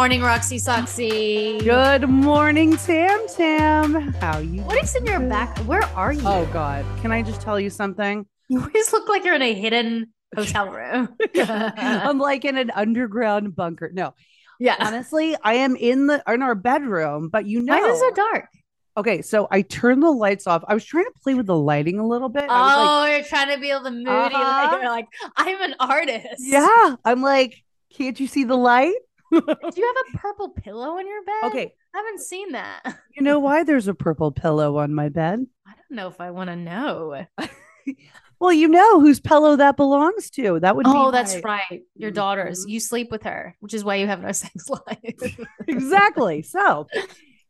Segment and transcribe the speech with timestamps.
[0.00, 1.62] Morning, Roxy Soxy.
[1.62, 4.14] Good morning, Tam Tam.
[4.14, 4.62] How you?
[4.62, 5.58] What is in your back?
[5.66, 6.22] Where are you?
[6.24, 6.86] Oh God!
[7.02, 8.24] Can I just tell you something?
[8.48, 11.14] You always look like you're in a hidden hotel room.
[11.36, 13.90] I'm like in an underground bunker.
[13.92, 14.14] No,
[14.58, 14.76] yeah.
[14.80, 18.10] honestly, I am in the in our bedroom, but you know, Why is it so
[18.12, 18.48] dark?
[18.96, 19.20] okay.
[19.20, 20.64] So I turned the lights off.
[20.66, 22.44] I was trying to play with the lighting a little bit.
[22.44, 24.08] I was like, Oh, you're trying to be able to moody.
[24.08, 24.78] Uh-huh.
[24.80, 26.36] You're like, I'm an artist.
[26.38, 26.96] yeah.
[27.04, 28.94] I'm like, can't you see the light?
[29.30, 29.36] Do
[29.76, 31.44] you have a purple pillow in your bed?
[31.50, 31.74] Okay.
[31.94, 32.82] I haven't seen that.
[33.16, 35.44] You know why there's a purple pillow on my bed?
[35.66, 37.26] I don't know if I want to know.
[38.38, 40.60] Well, you know whose pillow that belongs to.
[40.60, 41.40] That would be Oh, that's my-
[41.70, 41.82] right.
[41.94, 42.64] Your daughter's.
[42.64, 42.70] Mhm.
[42.70, 45.38] You sleep with her, which is why you have no sex life.
[45.68, 46.40] exactly.
[46.40, 46.86] So,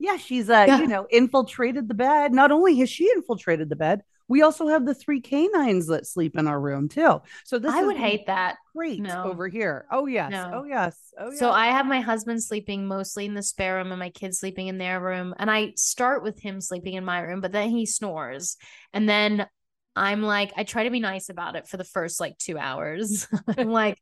[0.00, 0.80] yeah, she's uh, Yeah.
[0.80, 2.32] you know, infiltrated the bed.
[2.32, 6.38] Not only has she infiltrated the bed, we also have the three canines that sleep
[6.38, 7.20] in our room too.
[7.44, 8.58] So this I is would hate that.
[8.76, 9.24] great No.
[9.24, 9.86] over here.
[9.91, 10.30] Oh yes.
[10.30, 10.52] No.
[10.54, 10.96] Oh yes.
[11.18, 11.38] Oh yes.
[11.41, 11.50] So.
[11.50, 14.78] I have my husband sleeping mostly in the spare room and my kids sleeping in
[14.78, 15.34] their room.
[15.36, 18.56] And I start with him sleeping in my room, but then he snores.
[18.92, 19.48] And then
[19.96, 23.26] I'm like, I try to be nice about it for the first like two hours.
[23.58, 23.98] I'm like,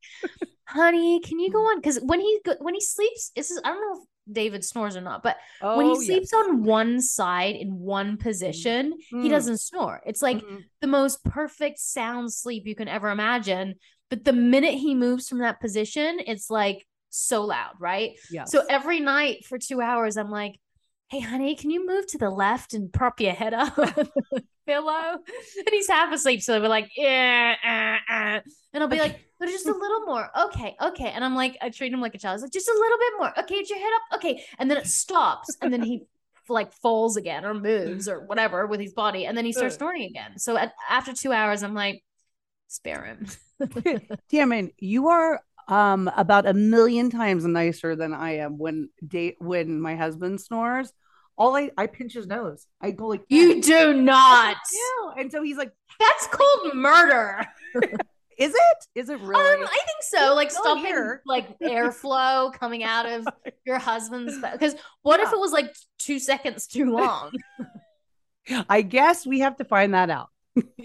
[0.67, 1.71] honey, can you go mm.
[1.71, 1.81] on?
[1.81, 4.97] Because when he go- when he sleeps, this is I don't know if David snores
[4.97, 6.45] or not, but when he Oh, sleeps yes.
[6.47, 9.31] on one side in one position, he Mm.
[9.31, 10.03] doesn't snore.
[10.07, 10.65] It's like Mhm.
[10.81, 13.75] the most perfect sound sleep you can ever imagine.
[14.11, 18.13] But the minute he moves from that position, it's like so loud, right?
[18.31, 18.51] yes.
[18.51, 20.59] So every night for two hours, I'm like,
[21.11, 23.77] hey, honey, can you move to the left and prop your head up
[24.69, 25.19] pillow?
[25.59, 26.43] And he's half asleep.
[26.43, 28.41] So we're like, yeah, uh, uh.
[28.73, 30.31] and I'll be like, but just a little more.
[30.47, 31.11] Okay, okay.
[31.11, 32.33] And I'm like, I treat him like a child.
[32.33, 33.39] I was like, just a little bit more.
[33.41, 34.19] Okay, get your head up.
[34.19, 34.45] Okay.
[34.59, 35.57] And then it stops.
[35.63, 36.03] And then he
[36.49, 39.27] like falls again or moves or whatever with his body.
[39.27, 40.39] And then he starts snoring again.
[40.39, 42.03] So at, after two hours, I'm like,
[42.69, 43.27] spare him.
[44.31, 49.37] Damn it, you are um about a million times nicer than I am when date
[49.39, 50.93] when my husband snores.
[51.39, 52.67] All I I pinch his nose.
[52.81, 54.57] I go like you do not.
[54.73, 55.23] Yeah.
[55.23, 57.47] And so he's like, That's called murder.
[58.39, 58.79] is it?
[58.95, 59.55] Is it really?
[59.55, 60.35] Um, I think so.
[60.35, 61.23] Like stopping here.
[61.27, 63.27] like airflow coming out of
[63.65, 67.33] your husband's because what if it was like two seconds too long?
[68.69, 70.29] I guess we have to find that out.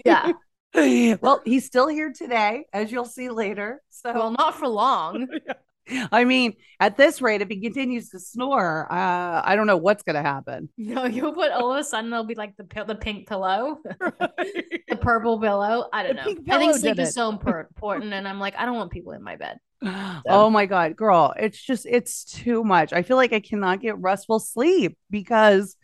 [0.04, 0.32] Yeah.
[0.74, 3.80] well, he's still here today, as you'll see later.
[3.90, 5.26] So, Well, not for long.
[6.12, 10.02] I mean, at this rate, if he continues to snore, uh, I don't know what's
[10.02, 10.68] going to happen.
[10.78, 14.96] No, you'll put all of a sudden there'll be like the the pink pillow, the
[15.00, 15.88] purple pillow.
[15.92, 16.54] I don't The know.
[16.54, 17.12] I think sleep is it.
[17.12, 19.58] so important, and I'm like, I don't want people in my bed.
[20.28, 22.92] Oh my God, girl, it's just, it's too much.
[22.92, 25.76] I feel like I cannot get restful sleep because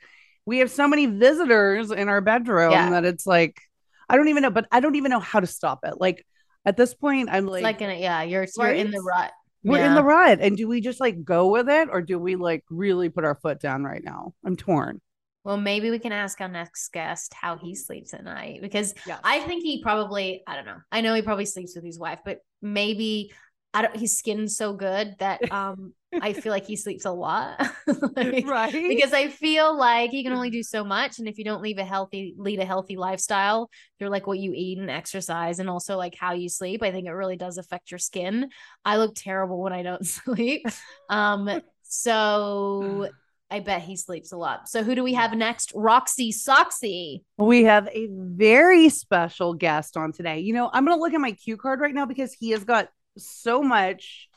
[0.46, 2.90] we have so many visitors in our bedroom Yeah.
[2.90, 3.60] that it's like,
[4.08, 5.94] I don't even know, but I don't even know how to stop it.
[6.00, 6.24] Like,
[6.64, 9.32] at this point, I'm It's like, like, in a, yeah, you're you're in the rut.
[9.62, 10.40] We're in the rut.
[10.40, 13.34] And do we just like go with it or do we like really put our
[13.34, 14.34] foot down right now?
[14.44, 15.00] I'm torn.
[15.44, 19.20] Well, maybe we can ask our next guest how he sleeps at night because Yes.
[19.24, 20.78] I think he probably, I don't know.
[20.92, 23.32] I know he probably sleeps with his wife, but maybe
[23.72, 27.60] I don't his skin's so good that um I feel like he sleeps a lot.
[28.16, 28.72] Like, right?
[28.72, 31.18] because I feel like he can only do so much.
[31.18, 34.52] And if you don't leave a healthy, lead a healthy lifestyle through like what you
[34.54, 37.90] eat and exercise and also like how you sleep, I think it really does affect
[37.90, 38.48] your skin.
[38.84, 40.66] I look terrible when I don't sleep.
[41.08, 43.08] Um, so
[43.50, 44.68] I bet he sleeps a lot.
[44.68, 45.72] So who do we have next?
[45.74, 47.22] Roxy Soxy.
[47.36, 50.40] we have a very special guest on today.
[50.40, 52.64] You know, I'm going to look at my cue card right now because he has
[52.64, 54.28] got so much.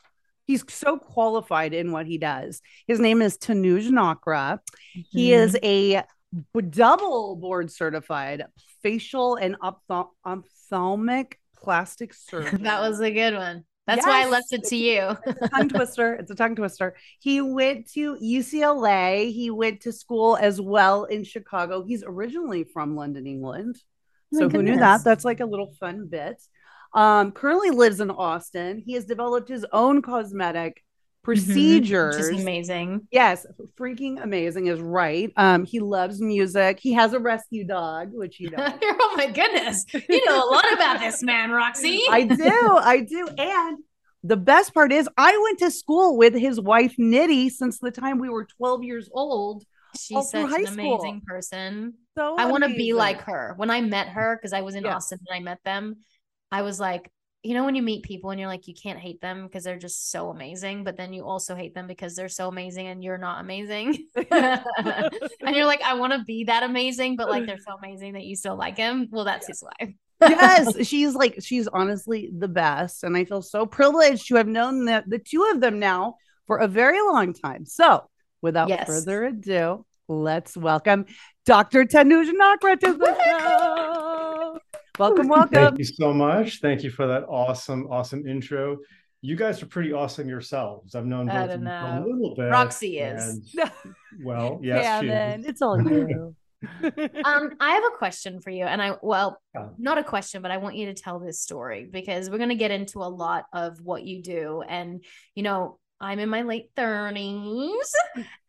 [0.46, 2.60] He's so qualified in what he does.
[2.86, 4.58] His name is Tanuj Nakra.
[4.92, 5.42] He Mm-hmm.
[5.42, 6.02] is a
[6.70, 8.44] double board certified
[8.82, 12.64] facial and ophthalm- ophthalmic plastic surgeon.
[12.64, 13.64] That was a good one.
[13.86, 15.14] That's why I left it to you.
[15.26, 16.14] It's a tongue twister.
[16.14, 16.96] It's a tongue twister.
[17.20, 19.30] He went to UCLA.
[19.30, 21.84] He went to school as well in Chicago.
[21.84, 23.76] He's originally from London, England.
[24.34, 25.04] Oh So who knew that?
[25.04, 26.42] That's like a little fun bit.
[26.94, 28.82] Um, currently lives in Austin.
[28.84, 30.82] He has developed his own cosmetic
[31.24, 32.16] procedures.
[32.16, 32.24] Mm-hmm.
[32.26, 33.08] Which is amazing.
[33.10, 33.46] Yes,
[33.78, 35.32] freaking amazing is right.
[35.36, 36.78] Um, he loves music.
[36.80, 38.78] He has a rescue dog, which you know.
[38.82, 39.84] oh my goodness.
[40.08, 42.02] You know a lot about this man, Roxy.
[42.10, 43.26] I do, I do.
[43.38, 43.78] And
[44.22, 48.18] the best part is I went to school with his wife Nitty since the time
[48.18, 49.64] we were 12 years old.
[49.98, 50.98] She's such high an school.
[51.00, 51.94] amazing person.
[52.18, 53.54] So I want to be like her.
[53.56, 54.96] When I met her, because I was in Yeah.
[54.96, 55.98] Austin and I met them,
[56.54, 57.10] I was like,
[57.42, 59.76] you know, when you meet people and you're like, you can't hate them because they're
[59.76, 63.18] just so amazing, but then you also hate them because they're so amazing and you're
[63.18, 64.06] not amazing.
[64.30, 64.62] and
[65.56, 68.36] you're like, I want to be that amazing, but like they're so amazing that you
[68.36, 69.08] still like him.
[69.10, 69.94] Well, that's his life.
[70.20, 74.84] yes, she's like she's honestly the best, and I feel so privileged to have known
[74.84, 77.66] the the two of them now for a very long time.
[77.66, 78.08] So,
[78.42, 78.86] without Yes.
[78.86, 81.06] further ado, let's welcome
[81.46, 81.84] Dr.
[81.84, 84.03] Tanuj Nakra to the show.
[84.98, 85.54] Welcome, welcome.
[85.54, 86.60] Thank you so much.
[86.60, 88.78] Thank you for that awesome, awesome intro.
[89.22, 90.94] You guys are pretty awesome yourselves.
[90.94, 92.50] I've known I both of you a little bit.
[92.50, 93.52] Roxy is.
[93.58, 93.70] and-
[94.24, 95.12] well, yes, she is.
[95.12, 96.36] Kevin, it's all you.
[96.82, 99.68] Um, I have a question for you, and I well, Yeah.
[99.76, 102.70] not a question, but I want you to tell this story because we're gonna get
[102.70, 105.04] into a lot of what you do, and
[105.34, 107.94] you know, I'm in my late thirties,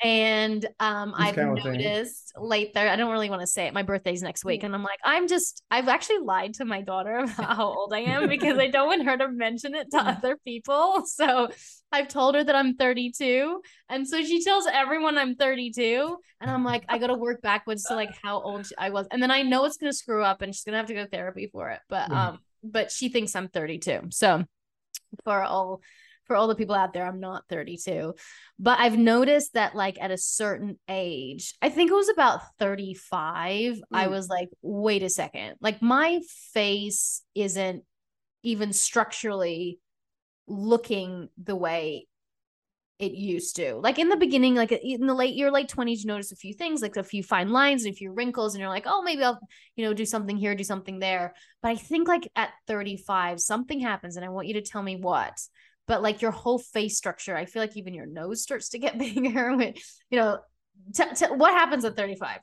[0.04, 2.90] and um, I've noticed late there.
[2.90, 3.74] I don't really want to say it.
[3.74, 5.64] My birthday's next week, and I'm like, I'm just.
[5.72, 9.06] I've actually lied to my daughter about how old I am because I don't want
[9.06, 11.04] her to mention it to other people.
[11.16, 11.48] So
[11.92, 16.64] I've told her that I'm 32, and so she tells everyone I'm 32, and I'm
[16.64, 19.66] like, I gotta work backwards to like how old I was, and then I know
[19.66, 21.80] it's gonna screw up, and she's gonna have to go to therapy for it.
[21.88, 24.10] But um, but she thinks I'm 32.
[24.10, 24.44] So
[25.24, 25.82] for all
[26.26, 28.16] for all the people out there, I'm not 32.
[28.60, 33.82] But I've noticed that like at a certain age, I think it was about 35,
[33.94, 34.10] I Mm.
[34.10, 36.22] was like, wait a second, like my
[36.54, 37.84] face isn't
[38.44, 39.80] even structurally
[40.48, 42.08] looking the way
[42.98, 43.76] it used to.
[43.76, 46.54] Like in the beginning, like in the late your late 20s, you notice a few
[46.54, 49.24] things, like a few fine lines and a few wrinkles, and you're like, oh, maybe
[49.24, 49.40] I'll,
[49.76, 51.34] you know, do something here, do something there.
[51.62, 54.96] But I think like at 35, something happens, and I want you to tell me
[54.96, 55.34] what.
[55.88, 58.98] But like your whole face structure, I feel like even your nose starts to get
[59.00, 59.56] bigger.
[59.56, 59.76] With,
[60.10, 60.40] you know,
[60.94, 62.40] t- t- what happens at 35?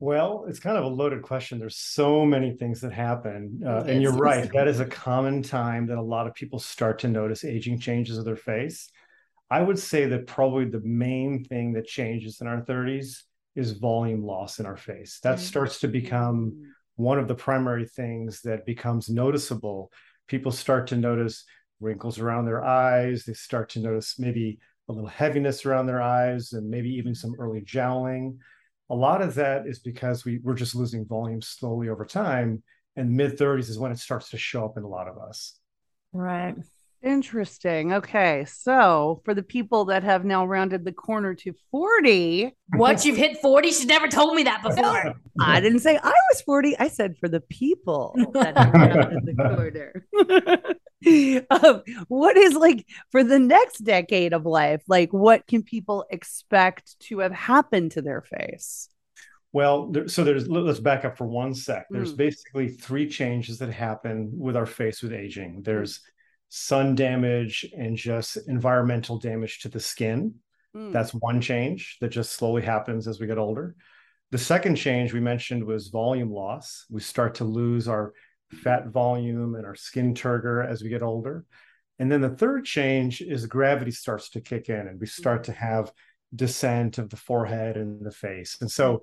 [0.00, 1.58] Well, it's kind of a loaded question.
[1.58, 3.62] There's so many things that happen.
[3.66, 4.50] Uh, and you're right.
[4.54, 8.18] That is a common time that a lot of people start to notice aging changes
[8.18, 8.90] of their face.
[9.50, 13.22] I would say that probably the main thing that changes in our 30s
[13.54, 15.20] is volume loss in our face.
[15.22, 15.42] That Mhm.
[15.42, 19.92] starts to become one of the primary things that becomes noticeable.
[20.26, 21.44] People start to notice
[21.80, 23.24] wrinkles around their eyes.
[23.24, 27.34] They start to notice maybe a little heaviness around their eyes and maybe even some
[27.38, 28.38] early jowling.
[28.90, 32.62] A lot of that is because we, we're just losing volume slowly over time.
[32.96, 35.58] And mid 30s is when it starts to show up in a lot of us.
[36.12, 36.54] Right.
[37.04, 37.92] Interesting.
[37.92, 38.46] Okay.
[38.48, 43.36] So, for the people that have now rounded the corner to 40, once you've hit
[43.42, 43.68] 40?
[43.68, 45.14] She's never told me that before.
[45.38, 46.78] I didn't say I was 40.
[46.78, 49.34] I said for the people that have rounded the
[50.14, 50.74] corner.
[51.50, 54.82] um, what is like for the next decade of life?
[54.88, 58.88] Like, what can people expect to have happened to their face?
[59.52, 61.86] Well, there, so there's let's back up for one sec.
[61.90, 62.16] There's Mm.
[62.16, 65.62] basically three changes that happen with our face with aging.
[65.62, 66.00] There's
[66.48, 70.34] sun damage and just environmental damage to the skin.
[70.76, 70.92] Mm.
[70.92, 73.76] That's one change that just slowly happens as we get older.
[74.32, 76.86] The second change we mentioned was volume loss.
[76.90, 78.12] We start to lose our
[78.52, 81.44] fat volume and our skin turgor as we get older.
[81.98, 85.52] And then the third change is gravity starts to kick in and we start to
[85.52, 85.92] have
[86.34, 88.58] descent of the forehead and the face.
[88.60, 89.02] And so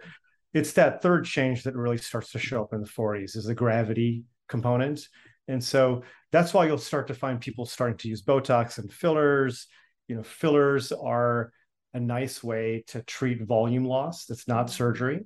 [0.54, 3.56] it's that third change that really starts to show up in the 40s is the
[3.56, 5.08] gravity component.
[5.48, 9.68] And so that's why you'll start to find people starting to use Botox and fillers
[10.12, 11.54] you know, fillers are
[11.94, 15.22] a nice way to treat volume loss that's not surgery.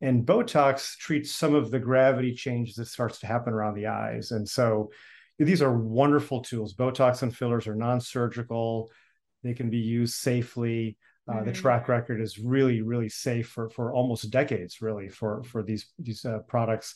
[0.00, 4.30] And Botox treats some of the gravity changes that starts to happen around the eyes.
[4.30, 4.90] And so
[5.38, 6.74] these are wonderful tools.
[6.74, 8.90] Botox and fillers are non-surgical.
[9.42, 10.96] They can be used safely.
[11.28, 11.46] Uh, mm-hmm.
[11.46, 15.86] The track record is really, really safe for for almost decades, really, for for these
[15.98, 16.94] these uh, products.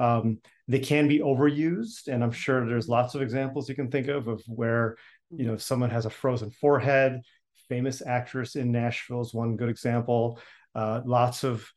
[0.00, 4.08] Um, they can be overused, and I'm sure there's lots of examples you can think
[4.08, 4.96] of of where
[5.30, 7.20] you know someone has a frozen forehead.
[7.68, 10.38] Famous actress in Nashville is one good example.
[10.74, 11.70] Uh, lots of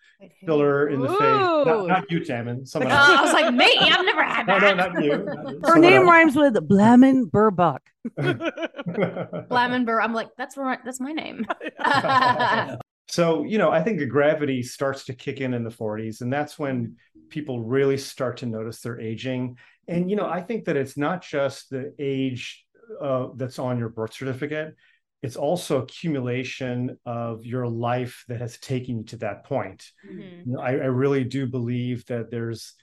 [0.45, 1.17] filler in the Ooh.
[1.17, 1.19] face.
[1.19, 2.65] Not, not you, Tammin.
[2.65, 3.09] Someone else.
[3.09, 3.77] I was like, me.
[3.79, 4.61] I've never had that.
[4.61, 5.17] No, no, not you.
[5.17, 5.61] Not you.
[5.63, 6.09] Her name else.
[6.09, 7.79] rhymes with Blamin Burbuck.
[9.49, 10.01] Blamin Bur.
[10.01, 10.79] I'm like, that's right.
[10.83, 11.45] That's my name.
[13.07, 16.33] so you know, I think the gravity starts to kick in in the 40s, and
[16.33, 16.95] that's when
[17.29, 19.57] people really start to notice their aging.
[19.87, 22.65] And you know, I think that it's not just the age
[23.01, 24.75] uh, that's on your birth certificate
[25.23, 29.91] it's also accumulation of your life that has taken you to that point.
[30.07, 30.49] Mm-hmm.
[30.49, 32.75] You know, I, I, really do believe that there's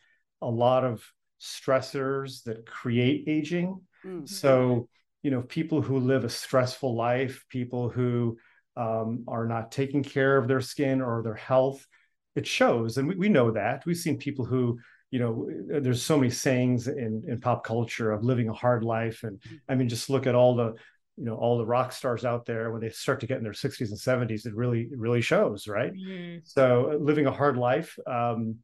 [0.43, 1.05] a lot of
[1.41, 3.81] stressors that create aging.
[4.05, 4.27] Mm-hmm.
[4.27, 4.89] So,
[5.23, 8.37] you know, people who live a stressful life, people who
[8.77, 11.87] um, are not taking care of their skin or their health,
[12.35, 12.99] it shows.
[12.99, 13.87] And we, we know that.
[13.87, 14.79] We've seen people who,
[15.13, 19.23] you know, there's so many sayings in, in pop culture of living a hard life.
[19.23, 19.57] And mm-hmm.
[19.69, 20.75] I mean, just look at all the
[21.17, 23.53] you know all the rock stars out there when they start to get in their
[23.53, 26.39] 60s and 70s it really it really shows right mm-hmm.
[26.45, 28.57] so living a hard life um,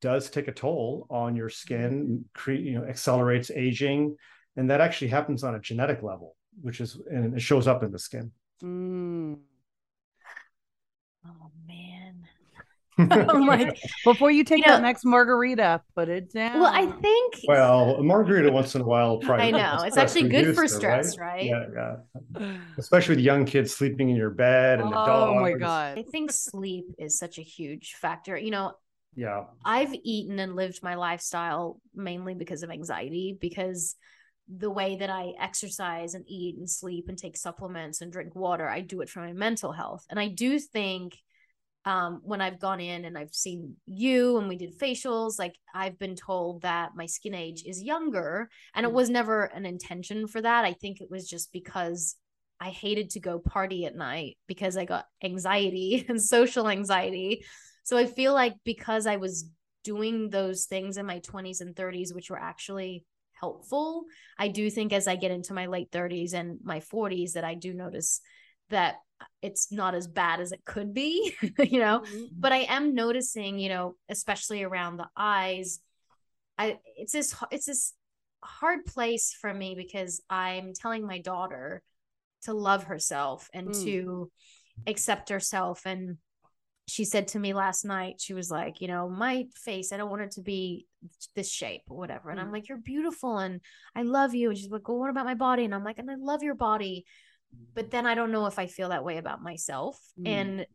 [0.00, 4.16] does take a toll on your skin cre- you know accelerates aging
[4.56, 7.90] and that actually happens on a genetic level which is and it shows up in
[7.90, 8.30] the skin
[8.62, 9.36] mm.
[11.26, 12.22] oh man
[12.98, 16.60] I'm like, before you take you know, that next margarita, put it down.
[16.60, 17.40] Well, I think.
[17.48, 19.18] Well, a margarita once in a while.
[19.18, 21.50] Probably I know it's actually good for stress, right?
[21.50, 21.68] right?
[21.74, 21.96] Yeah,
[22.40, 22.56] yeah.
[22.78, 25.28] Especially with young kids sleeping in your bed and oh, the dog.
[25.30, 25.98] Oh my god!
[25.98, 28.36] I think sleep is such a huge factor.
[28.36, 28.72] You know.
[29.16, 29.44] Yeah.
[29.64, 33.94] I've eaten and lived my lifestyle mainly because of anxiety, because
[34.48, 38.68] the way that I exercise and eat and sleep and take supplements and drink water,
[38.68, 40.04] I do it for my mental health.
[40.10, 41.16] And I do think
[41.84, 45.98] um, when I've gone in and I've seen you and we did facials, like I've
[45.98, 48.48] been told that my skin age is younger.
[48.74, 48.94] And it mm.
[48.94, 50.64] was never an intention for that.
[50.64, 52.16] I think it was just because
[52.60, 57.44] I hated to go party at night because I got anxiety and social anxiety.
[57.82, 59.50] So I feel like because I was
[59.82, 64.04] doing those things in my 20s and 30s, which were actually helpful,
[64.38, 67.54] I do think as I get into my late 30s and my 40s that I
[67.54, 68.22] do notice
[68.70, 68.94] that
[69.42, 72.00] it's not as bad as it could be, you know.
[72.00, 72.24] Mm-hmm.
[72.38, 75.80] But I am noticing, you know, especially around the eyes,
[76.58, 77.92] I it's this it's this
[78.42, 81.82] hard place for me because I'm telling my daughter
[82.42, 83.84] to love herself and mm.
[83.84, 84.30] to
[84.86, 86.18] accept herself and
[86.86, 90.10] she said to me last night she was like you know my face i don't
[90.10, 90.86] want it to be
[91.34, 92.42] this shape or whatever and mm.
[92.42, 93.60] i'm like you're beautiful and
[93.94, 96.10] i love you and she's like well what about my body and i'm like and
[96.10, 97.04] i love your body
[97.74, 99.98] but then I don't know if I feel that way about myself.
[100.20, 100.28] Mm.
[100.28, 100.66] And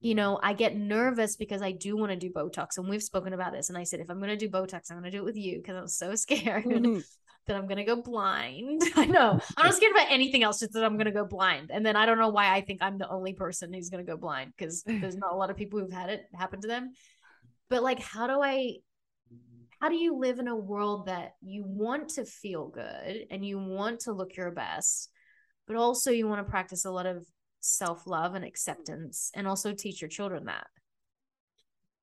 [0.00, 3.32] you know, I get nervous because I do want to do Botox, and we've spoken
[3.32, 3.68] about this.
[3.68, 5.36] And I said, if I'm going to do Botox, I'm going to do it with
[5.36, 6.98] you because I'm so scared mm-hmm.
[7.46, 8.82] that I'm going to go blind.
[8.96, 11.70] I know I'm not scared about anything else, just that I'm going to go blind.
[11.72, 14.10] And then I don't know why I think I'm the only person who's going to
[14.10, 16.92] go blind because there's not a lot of people who've had it happen to them.
[17.70, 18.76] But like, how do I?
[19.80, 23.58] How do you live in a world that you want to feel good and you
[23.58, 25.10] want to look your best?
[25.66, 27.26] But also you want to practice a lot of
[27.60, 30.66] self-love and acceptance and also teach your children that.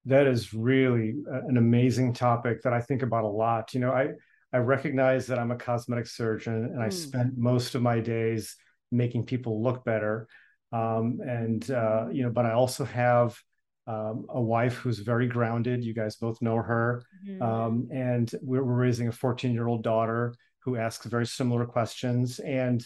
[0.05, 1.13] That is really
[1.47, 3.73] an amazing topic that i think about a lot.
[3.73, 4.09] You know i
[4.51, 6.83] i recognize that i'm a cosmetic surgeon and mm.
[6.83, 8.55] i spent most of my days
[8.91, 10.27] making people look better
[10.71, 13.39] um, and uh, you know but i also have
[13.87, 15.83] um, a wife who's very grounded.
[15.83, 17.03] You guys both know her.
[17.27, 17.41] Mm-hmm.
[17.41, 22.39] um, and we're, we're raising a 14 year old daughter who asks very similar questions.
[22.39, 22.85] And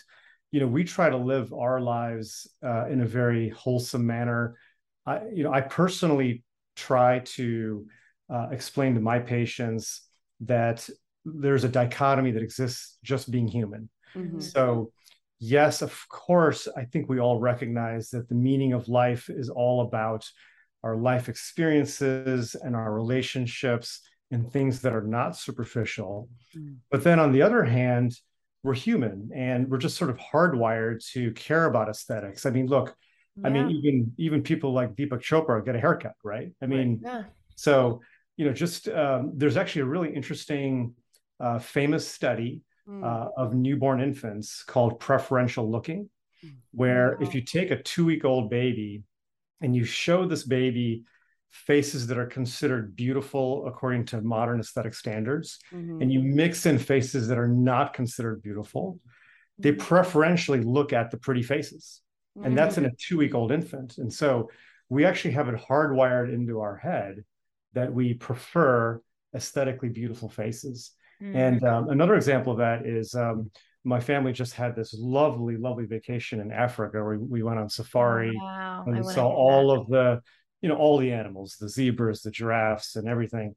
[0.51, 4.55] you know we try to live our lives uh, in a very wholesome manner
[5.05, 6.43] i you know i personally
[6.75, 7.85] try to
[8.29, 10.01] uh, explain to my patients
[10.41, 10.87] that
[11.25, 14.39] there's a dichotomy that exists just being human mm-hmm.
[14.39, 14.91] so
[15.39, 19.81] yes of course i think we all recognize that the meaning of life is all
[19.81, 20.25] about
[20.83, 24.01] our life experiences and our relationships
[24.31, 26.75] and things that are not superficial mm.
[26.91, 28.13] but then on the other hand
[28.63, 32.45] we're human and we're just sort of hardwired to care about aesthetics.
[32.45, 32.95] I mean, look,
[33.35, 33.47] yeah.
[33.47, 36.51] I mean, even even people like Deepak Chopra get a haircut, right?
[36.61, 37.13] I mean, right.
[37.13, 37.23] Yeah.
[37.55, 38.01] so
[38.35, 40.93] you know, just um, there's actually a really interesting,
[41.39, 43.03] uh, famous study mm.
[43.03, 46.09] uh, of newborn infants called preferential looking,
[46.71, 49.03] where if you take a two week old baby
[49.61, 51.03] and you show this baby
[51.49, 56.01] faces that are considered beautiful according to modern aesthetic standards, Mhm.
[56.01, 58.99] and you mix in faces that are not considered beautiful,
[59.57, 62.01] they preferentially look at the pretty faces.
[62.43, 63.97] And that's in a two week old infant.
[63.97, 64.51] And so
[64.89, 67.25] we actually have it hardwired into our head
[67.73, 69.01] that we prefer
[69.33, 70.91] aesthetically beautiful faces.
[71.21, 71.35] Mm.
[71.35, 73.49] And um, another example of that is um,
[73.83, 77.03] my family just had this lovely, lovely vacation in Africa.
[77.03, 78.83] where We, we went on safari Wow.
[78.85, 79.81] and saw all that.
[79.81, 80.21] of the,
[80.61, 83.55] you know, all the animals, the zebras, the giraffes, and everything.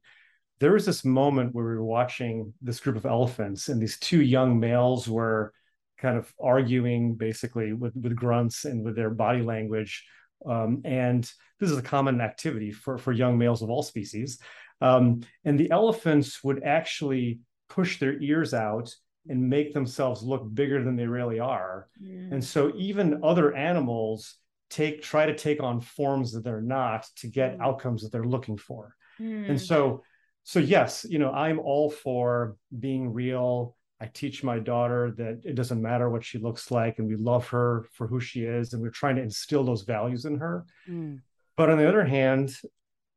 [0.59, 4.21] There was this moment where we were watching this group of elephants, and these two
[4.21, 5.53] young males were
[5.97, 10.05] kind of arguing basically with, with grunts and with their body language.
[10.45, 11.23] Um, and
[11.59, 14.39] this is a common activity for, for young males of all species.
[14.81, 17.39] Um, and the elephants would actually
[17.69, 18.93] push their ears out
[19.29, 21.87] and make themselves look bigger than they really are.
[22.03, 22.33] Mm.
[22.33, 24.35] And so even other animals
[24.71, 27.61] take try to take on forms that they're not to get Mm.
[27.61, 28.95] outcomes that they're looking for.
[29.19, 29.49] Mm.
[29.49, 30.03] And so
[30.43, 33.75] so yes, you know, I'm all for being real.
[33.99, 37.47] I teach my daughter that it doesn't matter what she looks like and we love
[37.49, 40.65] her for who she is and we're trying to instill those values in her.
[40.89, 41.21] Mm.
[41.55, 42.55] But on the other hand,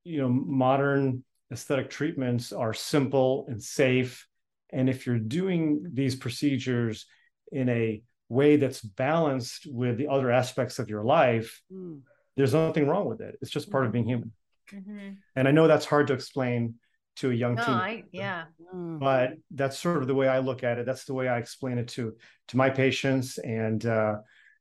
[0.05, 4.29] you know, modern aesthetic treatments are simple and safe.
[4.71, 7.07] And if you're doing these procedures
[7.51, 12.01] in a way that's balanced with the other aspects of your life, Mm.
[12.37, 13.39] there's nothing wrong with it.
[13.41, 14.33] It's just part of being human.
[14.73, 15.19] Mhm.
[15.37, 16.75] And I know that's hard to explain
[17.17, 18.45] to a young No, teen, I yeah.
[18.75, 18.99] Mm.
[18.99, 20.87] but that's sort of the way I look at it.
[20.87, 22.17] That's the way I explain it to
[22.49, 24.17] to my patients, and uh,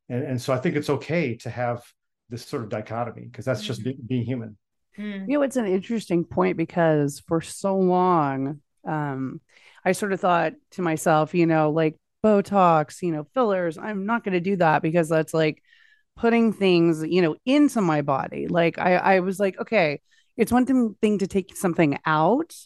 [0.08, 1.82] and and so I think it's okay to have
[2.28, 4.56] this sort of dichotomy because that's just be, being human.
[4.96, 5.28] Mm.
[5.28, 9.40] You know, it's an interesting point because for so long, um,
[9.84, 14.24] I sort of thought to myself, you know, like Botox, you know, fillers, I'm not
[14.24, 15.62] going to do that because that's like
[16.16, 18.46] putting things, you know, into my body.
[18.48, 20.00] Like I, I was like, okay,
[20.36, 22.56] it's one thing, to take something out,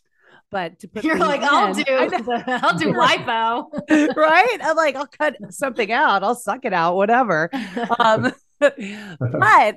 [0.50, 3.64] but to put You're like, I'll do I'll do lipo.
[4.16, 4.59] right?
[4.62, 7.51] I'm like, I'll cut something out, I'll suck it out, whatever.
[7.99, 9.77] Um, but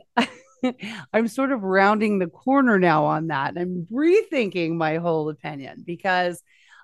[1.11, 3.55] I'm sort of rounding the corner now on that.
[3.57, 6.41] I'm rethinking my whole opinion because,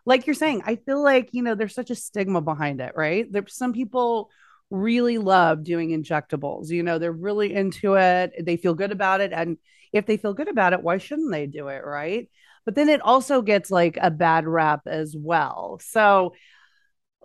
[0.07, 3.29] like you're saying, I feel like, you know, there's such a stigma behind it, right?
[3.29, 4.29] There's some people
[4.69, 9.33] really love doing injectables, you know, they're really into it, they feel good about it.
[9.33, 9.57] And
[9.91, 12.29] if they feel good about it, why shouldn't they do it, right?
[12.63, 15.79] But then it also gets like a bad rap as well.
[15.83, 16.33] So,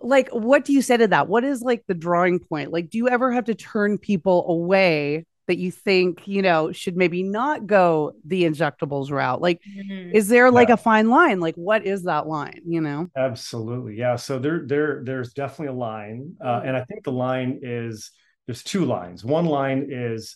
[0.01, 2.97] like what do you say to that what is like the drawing point like do
[2.97, 7.67] you ever have to turn people away that you think you know should maybe not
[7.67, 10.13] go the injectables route like Mhm.
[10.13, 14.15] is there like a fine line like what is that line you know Absolutely, yeah.
[14.15, 16.67] So there, there, there's definitely a line, uh, Mhm.
[16.67, 18.11] and I think the line is
[18.47, 19.23] there's two lines.
[19.23, 20.35] One line is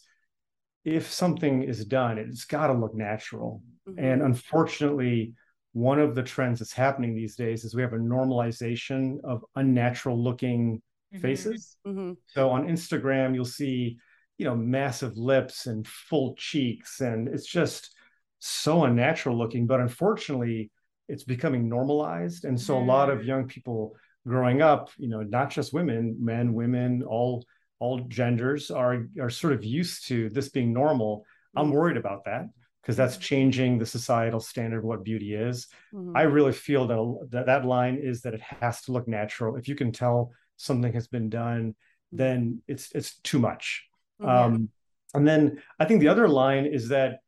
[0.86, 3.62] if something is done, it's got to look natural.
[3.90, 4.00] Mm-hmm.
[4.00, 5.34] And unfortunately,
[5.74, 10.22] one of the trends that's happening these days is we have a normalization of unnatural
[10.22, 10.82] looking
[11.14, 11.22] Mhm.
[11.22, 11.78] faces.
[11.86, 12.18] Mhm.
[12.28, 13.98] So on Instagram, you'll see,
[14.38, 17.96] you know, massive lips and full cheeks, and it's just
[18.40, 19.66] so unnatural looking.
[19.68, 20.72] But unfortunately,
[21.08, 22.46] it's becoming normalized.
[22.46, 23.26] And so a lot of Mm.
[23.26, 23.96] young people
[24.28, 27.46] growing up, you know, not just women, men, women, all
[27.80, 31.26] all genders are are sort of used to this being normal.
[31.56, 31.72] I'm Mhm.
[31.72, 32.50] worried about that
[32.82, 35.68] because that's changing the societal standard of what beauty is.
[35.92, 36.16] Mhm.
[36.16, 39.56] I really feel that, that that line is that it has to look natural.
[39.58, 41.76] If you can tell something has been done,
[42.12, 43.88] then it's it's too much.
[44.22, 44.28] Mhm.
[44.28, 44.70] Um,
[45.14, 47.20] and then I think the other line is that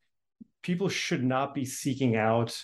[0.61, 2.61] people should not be seeking out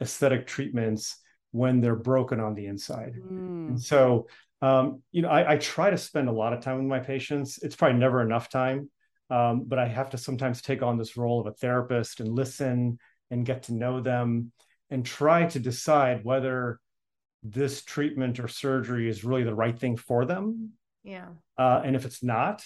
[0.00, 1.18] aesthetic treatments
[1.50, 3.14] when they're broken on the inside.
[3.16, 3.68] Mm.
[3.68, 4.28] And so,
[4.60, 7.58] um, you know, I, I try to spend a lot of time with my patients.
[7.62, 8.90] It's probably never enough time,
[9.30, 12.98] um, but I have to sometimes take on this role of a therapist and listen
[13.30, 14.52] and get to know them
[14.90, 16.78] and try to decide whether
[17.42, 20.70] this treatment or surgery is really the right thing for them.
[21.02, 21.28] Yeah.
[21.58, 22.62] Uh, and if it's not,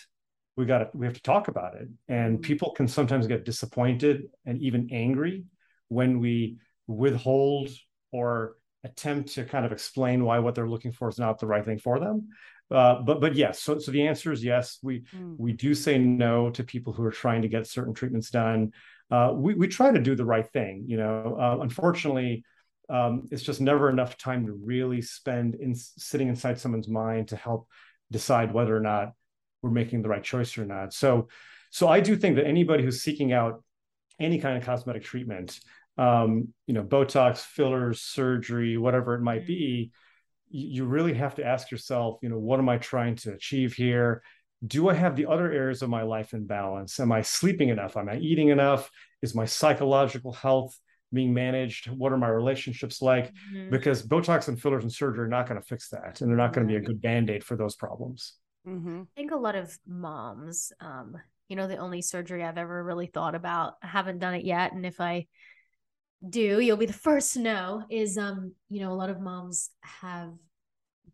[0.56, 1.88] we got to we have to talk about it.
[2.08, 2.42] And Mhm.
[2.42, 5.44] people can sometimes get disappointed and even angry
[5.88, 7.70] when we withhold
[8.12, 11.64] or attempt to kind of explain why what they're looking for is not the right
[11.64, 12.28] thing for them.
[12.70, 14.78] Uh, but but yes, so so the answer is yes.
[14.82, 15.36] We Mm.
[15.38, 18.72] we do say no to people who are trying to get certain treatments done.
[19.10, 20.84] Uh, we we try to do the right thing.
[20.88, 22.44] You know, uh, unfortunately,
[22.88, 27.36] um, it's just never enough time to really spend in sitting inside someone's mind to
[27.36, 27.68] help
[28.10, 29.12] decide whether or not
[29.62, 30.92] we're making the right choice or not.
[30.92, 31.28] So
[31.70, 33.62] so I do think that anybody who's seeking out
[34.18, 35.58] any kind of cosmetic treatment,
[35.98, 39.90] um, you know, Botox, fillers, surgery, whatever it might be,
[40.48, 43.74] you, you really have to ask yourself, you know, what am I trying to achieve
[43.74, 44.22] here?
[44.66, 46.98] do I have the other areas of my life in balance?
[46.98, 47.96] Am I sleeping enough?
[47.96, 48.90] Am I eating enough?
[49.22, 50.78] Is my psychological health
[51.12, 51.88] being managed?
[51.90, 53.32] What are my relationships like?
[53.52, 53.70] Mm-hmm.
[53.70, 56.20] Because Botox and fillers and surgery are not going to fix that.
[56.20, 58.34] And they're not going to be a good band aid for those problems.
[58.66, 59.02] Mm-hmm.
[59.02, 61.16] I think a lot of moms, um,
[61.48, 64.72] you know, the only surgery I've ever really thought about, I haven't done it yet.
[64.72, 65.26] And if I
[66.28, 69.70] do, you'll be the first to know, is, um, you know, a lot of moms
[69.82, 70.32] have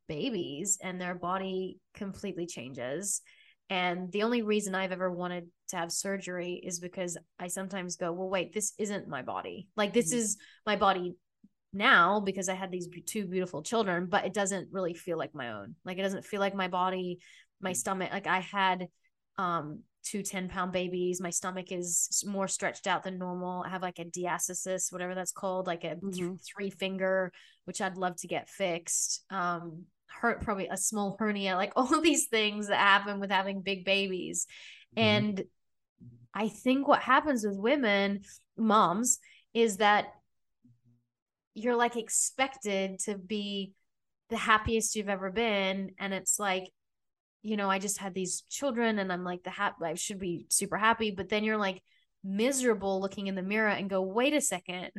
[0.08, 3.20] babies and their body completely changes.
[3.68, 8.12] And the only reason I've ever wanted to have surgery is because I sometimes go,
[8.12, 9.68] well, wait, this isn't my body.
[9.76, 10.18] Like, this mm-hmm.
[10.18, 10.36] is
[10.66, 11.14] my body
[11.72, 15.52] now because I had these two beautiful children, but it doesn't really feel like my
[15.52, 15.74] own.
[15.84, 17.20] Like, it doesn't feel like my body,
[17.62, 17.76] my mm.
[17.76, 18.12] stomach.
[18.12, 18.88] Like, I had
[19.38, 21.20] um two 10 pound babies.
[21.20, 23.62] My stomach is more stretched out than normal.
[23.64, 26.10] I have like a diastasis, whatever that's called, like a mm-hmm.
[26.10, 27.32] th- three finger,
[27.64, 29.24] which I'd love to get fixed.
[29.30, 33.84] Um, hurt probably a small hernia, like all these things that happen with having big
[33.84, 34.46] babies.
[34.96, 35.08] Mm-hmm.
[35.08, 35.44] And
[36.34, 38.22] I think what happens with women,
[38.56, 39.18] moms,
[39.54, 40.06] is that
[41.54, 43.72] you're like expected to be
[44.30, 45.90] the happiest you've ever been.
[45.98, 46.70] And it's like,
[47.42, 50.46] you know, I just had these children and I'm like the happy I should be
[50.48, 51.82] super happy, but then you're like
[52.24, 54.90] miserable looking in the mirror and go, wait a second,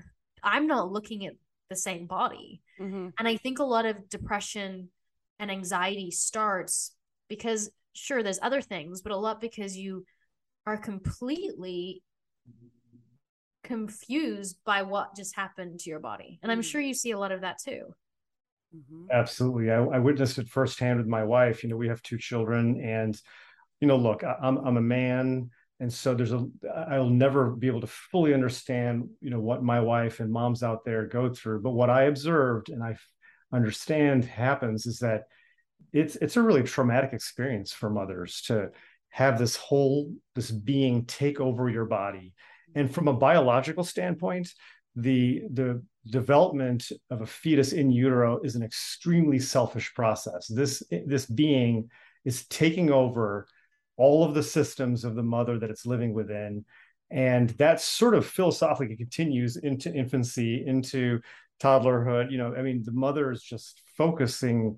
[0.43, 1.33] I'm not looking at
[1.69, 2.61] the same body.
[2.79, 3.09] Mm-hmm.
[3.17, 4.89] And I think a lot of depression
[5.39, 6.91] and anxiety starts
[7.29, 10.05] because sure there's other things, but a lot because you
[10.65, 12.03] are completely
[13.63, 16.39] confused by what just happened to your body.
[16.43, 16.65] And I'm mm.
[16.65, 17.93] sure you see a lot of that too.
[18.75, 19.05] Mm-hmm.
[19.11, 19.71] Absolutely.
[19.71, 21.63] I, I, witnessed it firsthand with my wife.
[21.63, 23.19] You know, we have two children, and,
[23.79, 25.49] you know, look, I, I'm, I'm a man.
[25.79, 26.47] And so there's a,
[26.89, 30.85] I'll never be able to fully understand, you know, what my wife and moms out
[30.85, 31.61] there go through.
[31.61, 32.95] But what I observed and I
[33.51, 35.23] understand happens is that
[35.91, 38.69] it's, it's a really traumatic experience for mothers to
[39.09, 42.33] have this whole, this being take over your body.
[42.75, 44.49] And from a biological standpoint,
[44.95, 50.47] the the development of a fetus in utero is an extremely selfish process.
[50.47, 51.89] This this being
[52.25, 53.47] is taking over
[53.95, 56.65] all of the systems of the mother that it's living within,
[57.11, 61.21] and that sort of philosophically continues into infancy, into
[61.61, 62.31] toddlerhood.
[62.31, 64.77] You know, I mean, the mother is just focusing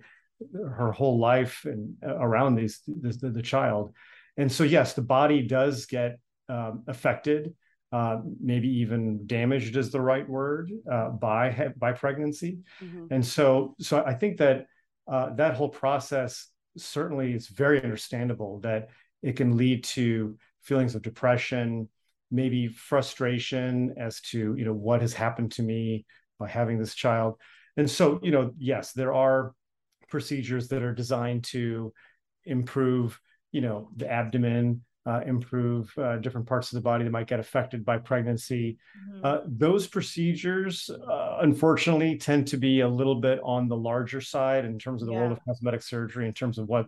[0.54, 3.94] her whole life and uh, around these this, the, the child,
[4.38, 7.56] and so yes, the body does get um, affected
[7.96, 13.06] uh, maybe even damaged is the right word uh, by by pregnancy, mm-hmm.
[13.10, 14.66] and so so I think that
[15.08, 18.90] uh, that whole process certainly is very understandable that
[19.24, 21.88] it can lead to feelings of depression,
[22.30, 26.06] maybe frustration as to you know what has happened to me
[26.38, 27.40] by having this child,
[27.78, 29.54] and so you know yes there are
[30.10, 31.94] procedures that are designed to
[32.44, 33.18] improve
[33.54, 37.40] you know the abdomen uh, improve uh, different parts of the body that might get
[37.40, 38.78] affected by pregnancy.
[39.10, 39.26] Mm-hmm.
[39.26, 44.66] Uh, those procedures, uh, unfortunately, tend to be a little bit on the larger side
[44.66, 45.20] in terms of the yeah.
[45.20, 46.88] world of cosmetic surgery, in terms of what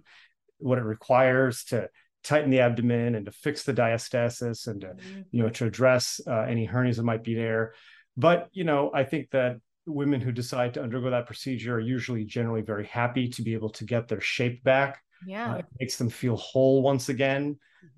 [0.60, 1.88] what it requires to
[2.24, 5.22] tighten the abdomen and to fix the diastasis and to mm-hmm.
[5.32, 7.74] you know to address uh, any hernias that might be there.
[8.16, 12.26] But you know, I think that women who decide to undergo that procedure are usually
[12.26, 15.02] generally very happy to be able to get their shape back.
[15.26, 17.58] Yeah, uh, it makes them feel whole once again.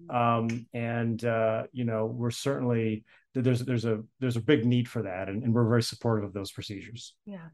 [0.09, 0.15] Mm-hmm.
[0.15, 3.03] Um, and uh, you know, we're certainly
[3.33, 6.33] there's there's a there's a big need for that, and, and we're very supportive of
[6.33, 7.13] those procedures.
[7.25, 7.47] Yeah.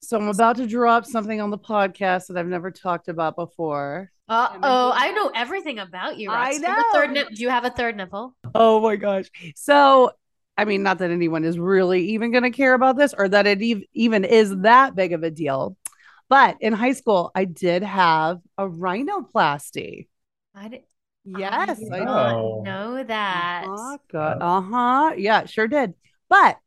[0.00, 4.10] So I'm about to drop something on the podcast that I've never talked about before.
[4.28, 6.30] Uh oh, I know everything about you.
[6.30, 6.56] Rex.
[6.56, 6.82] I know.
[6.92, 8.36] Do you, nip- do you have a third nipple?
[8.54, 9.30] Oh my gosh.
[9.56, 10.12] So,
[10.56, 13.46] I mean, not that anyone is really even going to care about this or that
[13.46, 15.77] it ev- even is that big of a deal.
[16.28, 20.08] But in high school, I did have a rhinoplasty.
[20.54, 20.82] I did.
[21.24, 22.04] Yes, I, I
[22.62, 23.64] know that.
[23.64, 23.98] Uh-huh,
[24.40, 25.14] uh-huh.
[25.16, 25.94] Yeah, sure did.
[26.28, 26.58] But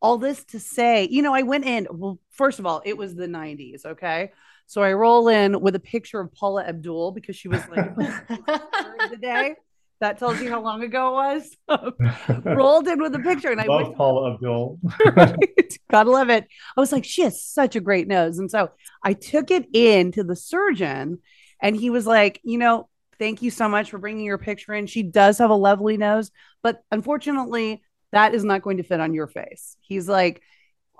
[0.00, 1.86] all this to say, you know, I went in.
[1.90, 3.84] Well, first of all, it was the 90s.
[3.84, 4.32] Okay.
[4.66, 9.18] So I roll in with a picture of Paula Abdul because she was like the
[9.20, 9.56] day.
[10.00, 11.92] That tells you how long ago it was.
[12.44, 14.78] Rolled in with a picture, and I love Paula Abdul.
[15.90, 16.46] Gotta love it.
[16.76, 18.70] I was like, she has such a great nose, and so
[19.04, 21.18] I took it in to the surgeon,
[21.60, 22.88] and he was like, you know,
[23.20, 24.86] Thank you so much for bringing your picture in.
[24.86, 26.30] She does have a lovely nose,
[26.62, 27.82] but unfortunately,
[28.12, 29.76] that is not going to fit on your face.
[29.82, 30.40] He's like,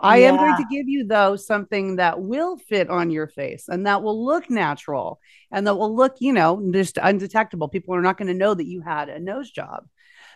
[0.01, 0.29] I yeah.
[0.29, 4.03] am going to give you, though, something that will fit on your face and that
[4.03, 5.21] will look natural
[5.53, 7.69] and that will look, you know, just undetectable.
[7.69, 9.87] People are not going to know that you had a nose job.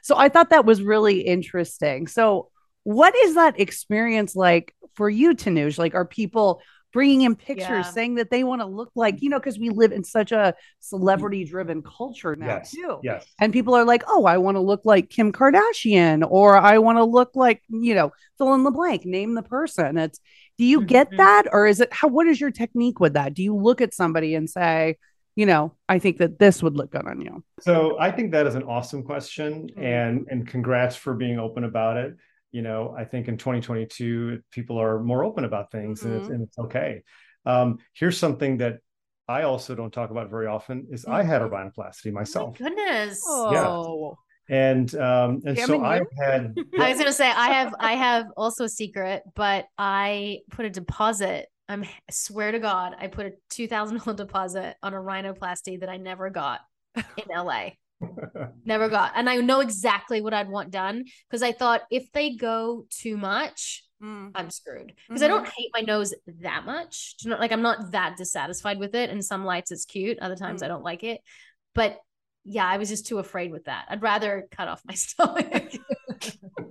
[0.03, 2.07] So I thought that was really interesting.
[2.07, 2.50] So,
[2.83, 5.79] what is that experience like for you, Tanuj?
[5.79, 6.61] Like, are people
[6.95, 7.83] bringing in pictures Yeah.
[7.83, 10.55] saying that they want to look like you know because we live in such a
[10.81, 12.71] celebrity driven culture now yes.
[12.71, 13.27] too Yes.
[13.41, 16.97] and people are like oh i want to look like kim kardashian or i want
[16.99, 20.21] to look like you know fill in the blank name the person it's
[20.57, 21.17] do you get Mhm.
[21.19, 23.93] that or is it how what is your technique with that do you look at
[23.93, 24.97] somebody and say
[25.35, 28.47] you know i think that this would look good on you So I think that
[28.47, 29.83] is an awesome question, Mm.
[29.83, 32.15] and and congrats for being open about it.
[32.55, 36.35] You know, I think in 2022 people are more open about things, and it's Mhm.
[36.35, 37.03] and it's okay.
[37.45, 38.79] Um, here's something that
[39.27, 42.69] I also don't talk about very often: is I had a rhinoplasty myself, Oh my
[42.71, 43.25] goodness.
[43.27, 44.17] oh
[44.49, 46.55] and um, and so Damn it, I had.
[46.79, 50.71] I was gonna say I have I have also a secret, but I put a
[50.71, 51.49] deposit.
[51.69, 55.81] I'm I swear to God, I put a two thousand dollar deposit on a rhinoplasty
[55.81, 56.61] that I never got
[56.95, 57.71] in LA.
[58.64, 59.12] Never got.
[59.17, 63.17] And I know exactly what I'd want done because I thought if they go too
[63.17, 64.33] much, Mm.
[64.35, 64.93] I'm screwed.
[65.09, 65.35] Because I Mm-hmm.
[65.37, 66.12] don't hate my nose
[66.43, 67.14] that much.
[67.19, 69.09] Do you know, like I'm not that dissatisfied with it.
[69.09, 70.64] And some lights it's cute, other times Mm.
[70.64, 71.21] I don't like it.
[71.75, 71.99] But
[72.45, 73.87] yeah, I was just too afraid with that.
[73.88, 75.73] I'd rather cut off my stomach.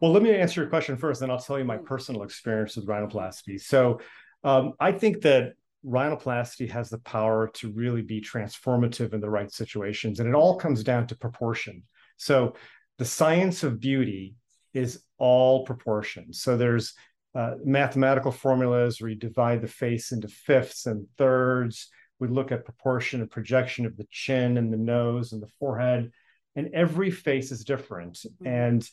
[0.00, 2.86] well, let me answer your question first, and I'll tell you my personal experience with
[2.86, 3.60] rhinoplasty.
[3.60, 4.00] So,
[4.42, 9.50] um, I think that rhinoplasty has the power to really be transformative in the right
[9.52, 11.82] situations, and it all comes down to proportion.
[12.16, 12.54] So,
[12.98, 14.34] the science of beauty
[14.74, 16.32] is all proportion.
[16.32, 16.94] So, there's
[17.34, 21.88] uh, mathematical formulas where you divide the face into fifths and thirds.
[22.18, 26.10] We look at proportion and projection of the chin and the nose and the forehead,
[26.56, 28.18] and every face is different.
[28.44, 28.86] And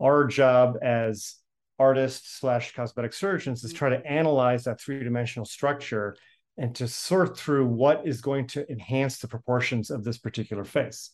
[0.00, 1.34] our job as
[1.80, 3.78] artists slash cosmetic surgeons is mm-hmm.
[3.78, 6.14] try to analyze that three-dimensional structure
[6.58, 11.10] and to sort through what is going to enhance the proportions of this particular face.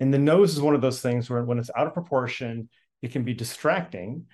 [0.00, 2.68] And the nose is one of those things where when it's out of proportion,
[3.00, 4.26] it can be distracting.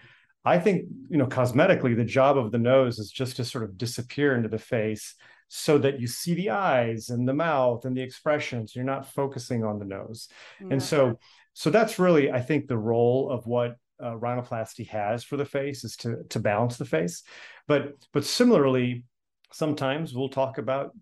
[0.44, 3.76] I think, you know, cosmetically, the job of the nose is just to sort of
[3.76, 5.14] disappear into the face
[5.48, 8.74] so that you see the eyes and the mouth and the expressions.
[8.74, 10.28] You're not focusing on the nose.
[10.70, 11.18] And so,
[11.52, 15.84] so that's really, I think, the role of what uh, rhinoplasty has for the face
[15.84, 17.22] is to to balance the face.
[17.66, 19.04] But but similarly,
[19.52, 20.92] sometimes we'll talk about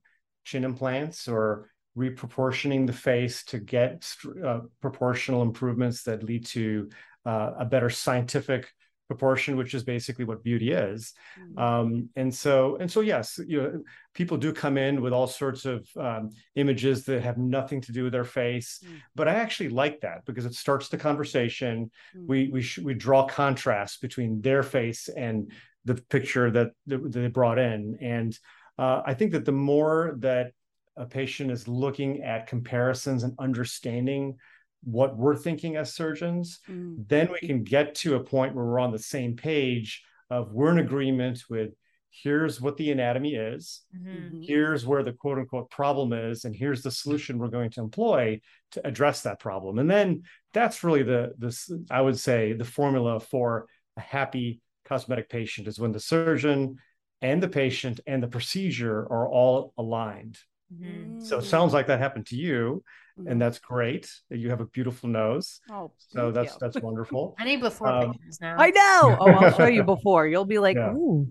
[0.45, 4.09] chin implants or reproportioning the face to get
[4.45, 6.89] uh, proportional improvements that lead to
[7.27, 8.69] uh, a better scientific
[9.12, 11.01] proportion, which is basically what beauty is.
[11.66, 11.88] Um,
[12.20, 13.83] and so, and so, yes, you know,
[14.14, 18.03] people do come in with all sorts of um, images that have nothing to do
[18.05, 18.70] with their face.
[18.83, 19.01] Mm.
[19.14, 21.90] But I actually like that because it starts the conversation.
[22.16, 22.27] Mm.
[22.31, 25.53] We we sh- we draw contrast between their face and
[25.85, 27.98] the picture that, that they brought in.
[28.01, 28.38] And
[28.79, 30.53] uh, I think that the more that
[30.96, 34.37] a patient is looking at comparisons and understanding
[34.85, 37.09] what we're thinking as surgeons, Mm.
[37.09, 40.71] then we can get to a point where we're on the same page of we're
[40.73, 41.71] in agreement with
[42.11, 44.45] here's what the anatomy is, Mhm.
[44.47, 48.40] here's where the quote unquote problem is, and here's the solution we're going to employ
[48.73, 49.79] to address that problem.
[49.79, 53.66] And then that's really the this I would say the formula for
[53.97, 56.77] a happy cosmetic patient is when the surgeon
[57.23, 60.38] and the patient and the procedure are all aligned.
[60.73, 61.23] Mhm.
[61.25, 62.83] So it sounds like that happened to you,
[63.19, 63.31] Mhm.
[63.31, 64.11] and that's great.
[64.31, 65.61] You have a beautiful nose.
[65.71, 66.59] oh, So that's you.
[66.61, 67.35] that's wonderful.
[67.39, 68.57] I need before Um, pictures now.
[68.59, 69.17] I know.
[69.21, 70.27] Oh, I'll show you before.
[70.27, 70.93] You'll be like, Yeah.
[70.95, 71.27] ooh.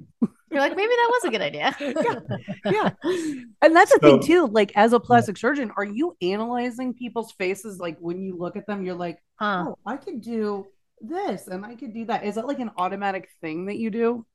[0.51, 1.75] You're like, maybe that was a good idea.
[2.65, 2.91] yeah.
[3.62, 4.47] And that's the thing too.
[4.47, 7.80] Like as a plastic surgeon, are you analyzing people's faces?
[7.80, 9.67] Like when you look at them, you're like, Huh.
[9.69, 10.67] oh, I could do
[10.99, 12.25] this and I could do that.
[12.25, 14.25] Is that like an automatic thing that you do?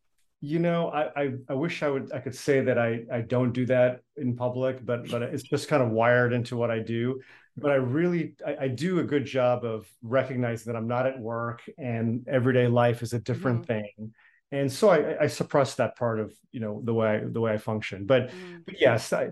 [0.40, 3.52] You know, I, I I wish I would I could say that I I don't
[3.52, 7.20] do that in public, but but it's just kind of wired into what I do.
[7.56, 11.18] But I really I, I do a good job of recognizing that I'm not at
[11.18, 13.80] work and everyday life is a different mm-hmm.
[13.80, 14.14] thing.
[14.52, 17.58] And so I, I suppress that part of you know the way the way I
[17.58, 18.06] function.
[18.06, 18.64] But mm.
[18.64, 19.30] but yes, I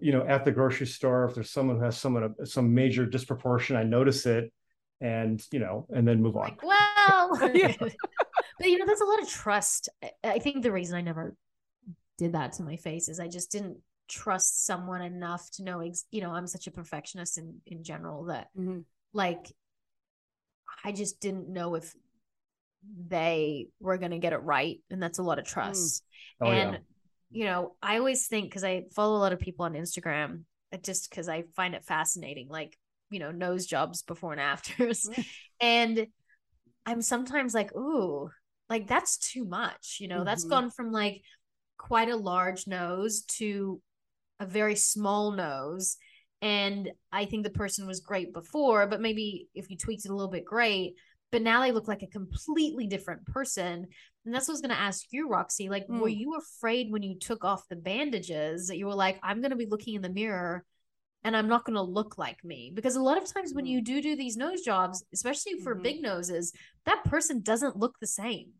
[0.00, 3.76] you know at the grocery store if there's someone who has someone some major disproportion,
[3.76, 4.52] I notice it,
[5.02, 6.44] and you know and then move on.
[6.44, 7.74] Like, well, Yeah.
[7.80, 9.88] but you know, there's a lot of trust.
[10.02, 11.36] I- I think the reason I never
[12.18, 16.04] did that to my face is I just didn't trust someone enough to know, ex-
[16.10, 18.84] you know, I'm such a perfectionist in in general that Mhm.
[19.12, 19.52] like
[20.84, 21.94] I just didn't know if
[23.08, 26.04] they were going to get it right, and that's a lot of trust.
[26.40, 26.78] Oh, and yeah.
[27.30, 30.78] you know, I always think because I follow a lot of people on Instagram, uh,
[30.78, 32.76] just because I find it fascinating, like
[33.12, 35.24] you know, nose jobs before and afters, Mm.
[35.60, 36.06] and
[36.86, 38.30] I'm sometimes like, ooh,
[38.68, 39.98] like that's too much.
[40.00, 40.50] You know, that's Mhm.
[40.50, 41.22] gone from like
[41.78, 43.80] quite a large nose to
[44.40, 45.96] a very small nose.
[46.40, 50.14] And I think the person was great before, but maybe if you tweaked it a
[50.14, 50.94] little bit, great.
[51.30, 53.86] But now they look like a completely different person.
[54.24, 55.68] And that's what I was going to ask you, Roxy.
[55.68, 56.00] Like, Mm.
[56.00, 59.50] were you afraid when you took off the bandages that you were like, I'm going
[59.50, 60.64] to be looking in the mirror
[61.24, 62.70] and I'm not going to look like me?
[62.74, 63.68] Because a lot of times when Mm.
[63.68, 65.82] you do do these nose jobs, especially for Mhm.
[65.82, 66.52] big noses,
[66.84, 68.52] that person doesn't look the same.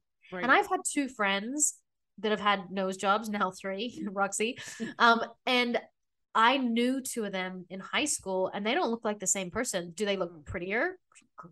[0.43, 1.79] And I've had two friends
[2.19, 4.57] that have had nose jobs, now three, Roxy.
[4.99, 5.81] Um, and
[6.35, 9.51] I knew two of them in high school and they don't look like the same
[9.51, 9.91] person.
[9.93, 10.21] Do they Mm.
[10.21, 10.99] look prettier?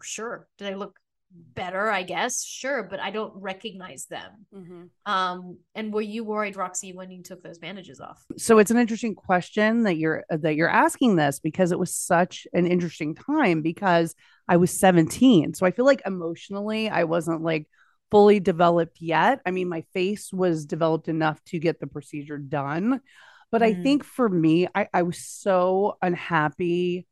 [0.02, 0.48] Sure.
[0.56, 0.98] Do they look
[1.30, 1.90] better?
[1.90, 2.44] I guess.
[2.44, 4.46] Sure, but I don't recognize them.
[4.54, 4.88] Mhm.
[5.06, 8.24] Um, and were you worried, Roxy, when you took those bandages off?
[8.36, 12.46] so it's an interesting question that you're that you're asking this because it was such
[12.52, 14.14] an interesting time because
[14.48, 15.54] I was 17.
[15.54, 17.68] So I feel like emotionally I wasn't like
[18.10, 19.40] fully developed yet.
[19.46, 23.00] I mean, my face was developed enough to get the procedure done.
[23.52, 23.82] But I Mm.
[23.82, 27.06] think for me, I, I was so unhappy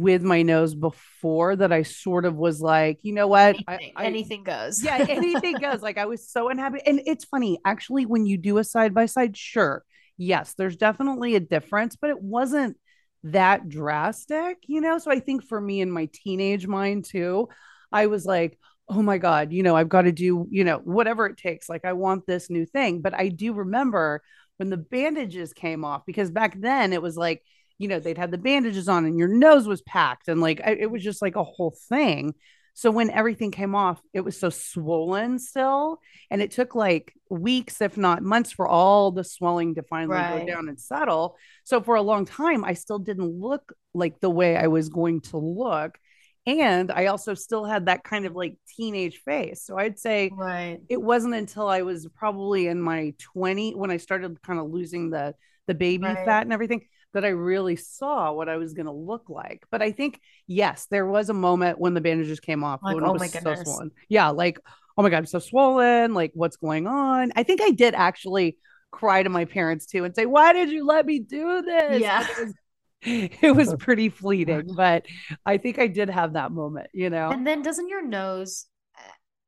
[0.00, 3.56] with my nose before that I sort of was like, you know what?
[3.66, 4.82] I- Anything, I- anything goes.
[4.82, 5.82] yeah, anything goes.
[5.82, 6.80] Like I was so unhappy.
[6.86, 9.84] And it's funny, actually, when you do a side by side, sure.
[10.18, 12.76] Yes, there's definitely a difference, but it wasn't
[13.24, 14.98] that drastic, you know?
[14.98, 17.48] So I think for me in my teenage mind too,
[17.90, 21.26] I was like, oh my God, you know, I've got to do, you know, whatever
[21.26, 21.68] it takes.
[21.68, 23.00] Like I want this new thing.
[23.00, 24.22] But I do remember
[24.58, 27.42] when the bandages came off, because back then it was like,
[27.82, 30.72] you know, they'd had the bandages on and your nose was packed and like I,
[30.72, 32.34] it was just like a whole thing.
[32.74, 36.00] So when everything came off, it was so swollen still.
[36.30, 40.24] And it took like weeks, if not months, for all the swelling to finally Right.
[40.24, 41.36] go down and settle.
[41.64, 45.20] So for a long time, I still didn't look like the way I was going
[45.22, 45.98] to look.
[46.46, 49.62] And I also still had that kind of like teenage face.
[49.64, 50.80] So I'd say Right.
[50.88, 55.10] it wasn't until I was probably in my 20 when I started kind of losing
[55.10, 55.34] the
[55.66, 56.18] the baby Right.
[56.24, 56.82] fat and everything
[57.14, 59.64] that I really saw what I was going to look like.
[59.70, 63.04] But I think yes, there was a moment when the bandages came off Like, when
[63.04, 63.62] oh was my so goodness.
[63.62, 63.90] swollen.
[64.08, 64.58] Yeah, like
[64.96, 66.14] oh my god, I'm so swollen.
[66.14, 67.32] Like what's going on?
[67.36, 68.58] I think I did actually
[68.90, 72.26] cry to my parents too and say, "Why did you let me do this?" Yeah.
[72.26, 72.54] It was,
[73.42, 75.06] it was pretty fleeting, but
[75.44, 77.30] I think I did have that moment, you know.
[77.30, 79.00] And then doesn't your nose uh,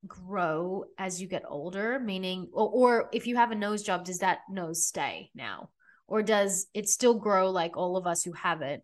[0.06, 1.98] grow as you get older?
[2.00, 5.70] Meaning, or, or if you have a nose job, does that nose stay now?
[6.06, 8.82] Or does it still grow like all of us who have it?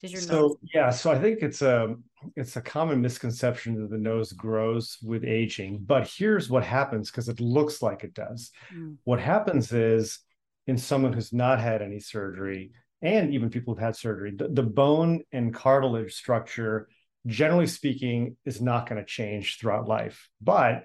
[0.00, 0.28] Does your nose?
[0.28, 1.94] So yeah, so I think it's a
[2.34, 7.28] it's a common misconception that the nose grows with aging, but here's what happens because
[7.28, 8.50] it looks like it does.
[8.74, 8.96] Mm.
[9.04, 10.18] What happens is
[10.66, 14.62] in someone who's not had any surgery, and even people who've had surgery, the, the
[14.62, 16.88] bone and cartilage structure,
[17.26, 20.28] generally speaking, is not going to change throughout life.
[20.42, 20.84] But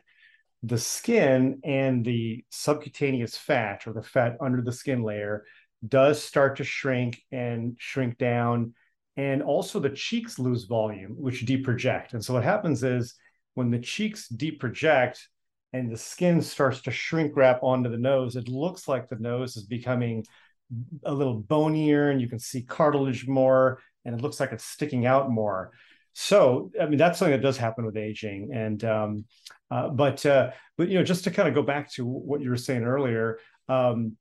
[0.63, 5.43] the skin and the subcutaneous fat or the fat under the skin layer
[5.88, 8.74] does start to shrink and shrink down.
[9.17, 12.13] And also the cheeks lose volume, which deproject.
[12.13, 13.15] And so what happens is
[13.56, 15.20] when the cheeks deproject
[15.74, 19.58] and the skin starts to shrink wrap onto the nose, it looks like the nose
[19.58, 20.26] is becoming
[21.04, 25.06] a little bonier and you can see cartilage more and it looks like it's sticking
[25.06, 25.72] out more.
[26.13, 28.52] So, I mean, that's something that does happen with aging.
[28.54, 29.26] And, um,
[29.70, 32.50] uh, but, uh, but, you know, just to kind of go back to what you
[32.50, 33.39] were saying earlier,
[33.70, 34.17] um,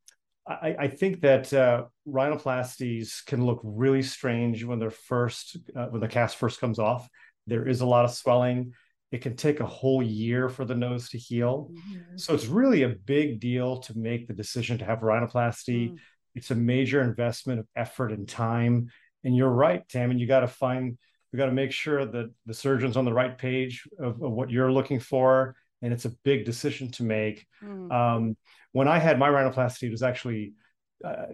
[0.50, 6.00] I, I think that uh, rhinoplasties can look really strange when they're first, uh, when
[6.00, 7.08] the cast first comes off.
[7.46, 8.72] There is a lot of swelling.
[9.12, 11.70] It can take a whole year for the nose to heal.
[11.72, 12.20] Mhm.
[12.20, 15.90] So it's really a big deal to make the decision to have rhinoplasty.
[15.90, 15.96] Mm.
[16.34, 18.88] It's a major investment of effort and time.
[19.24, 20.96] And you're right, Tam, and you got to find,
[21.32, 24.50] we got to make sure that the surgeon's on the right page of, of what
[24.50, 25.56] you're looking for.
[25.82, 27.46] And it's a big decision to make.
[27.62, 27.92] Mm.
[27.92, 28.36] Um,
[28.72, 30.52] when I had my rhinoplasty, it was actually
[31.04, 31.26] uh,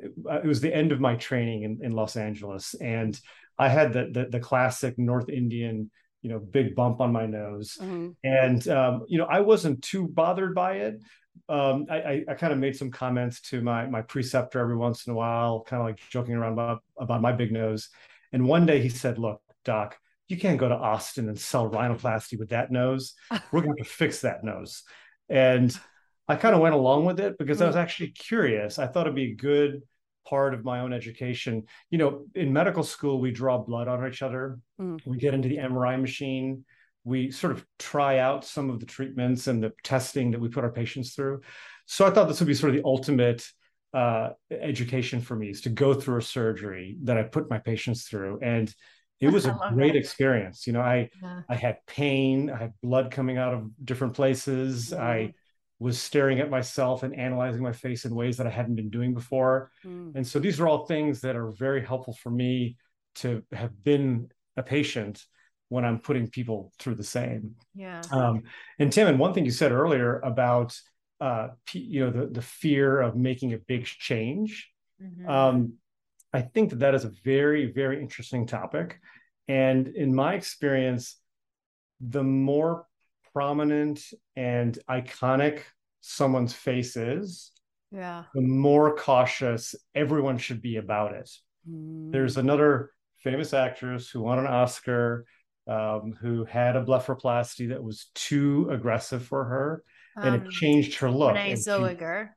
[0.43, 3.19] it was the end of my training in, in Los Angeles, and
[3.59, 5.91] I had the, the the classic North Indian,
[6.23, 8.15] you know, big bump on my nose, Mhm.
[8.23, 11.01] and um, you know, I wasn't too bothered by it.
[11.49, 15.07] Um, I, I, I kind of made some comments to my my preceptor every once
[15.07, 17.89] in a while, kind of like joking around about about my big nose.
[18.33, 22.39] And one day he said, "Look, Doc, you can't go to Austin and sell rhinoplasty
[22.39, 23.15] with that nose.
[23.53, 24.85] We're going to fix that nose."
[25.29, 25.77] And
[26.29, 28.79] I kind of went along with it because I was actually curious.
[28.79, 29.83] I thought it'd be a good
[30.29, 31.65] part of my own education.
[31.91, 34.59] You know, in medical school, we draw blood on each other.
[34.81, 35.01] Mm.
[35.07, 36.65] We get into the MRI machine.
[37.05, 40.65] We sort of try out some of the treatments and the testing that we put
[40.65, 41.43] our patients through.
[41.87, 43.47] So I thought this would be sort of the ultimate
[43.95, 48.09] uh, education for me is to go through a surgery that I put my patients
[48.09, 48.41] through.
[48.43, 48.75] And
[49.21, 49.99] it was a great that.
[49.99, 50.67] experience.
[50.67, 51.43] You know, I Yeah.
[51.49, 54.93] I had pain, I had blood coming out of different places.
[54.93, 55.33] I
[55.79, 59.13] was staring at myself and analyzing my face in ways that I hadn't been doing
[59.13, 59.71] before.
[59.85, 60.13] Mm.
[60.15, 62.77] And so these are all things that are very helpful for me
[63.17, 65.23] to have been a patient
[65.69, 67.57] when I'm putting people through the same.
[67.75, 68.03] Yeah.
[68.11, 68.45] Um,
[68.79, 70.79] and Tim, and one thing you said earlier about
[71.21, 74.71] uh, you know the the fear of making a big change.
[75.03, 75.29] Mhm.
[75.29, 75.73] Um,
[76.33, 79.01] I think that that is a very very interesting topic,
[79.49, 81.19] and in my experience,
[82.01, 82.86] the more
[83.37, 84.03] prominent
[84.35, 85.61] and iconic
[86.01, 87.53] someone's face is,
[87.93, 88.25] yeah.
[88.35, 91.31] the more cautious everyone should be about it.
[91.71, 92.11] Mm.
[92.13, 95.27] There's another famous actress who won an Oscar,
[95.69, 99.85] um, who had a blepharoplasty that was too aggressive for her,
[100.17, 101.35] and Um, it changed her look.
[101.35, 102.31] Renee and Zellweger.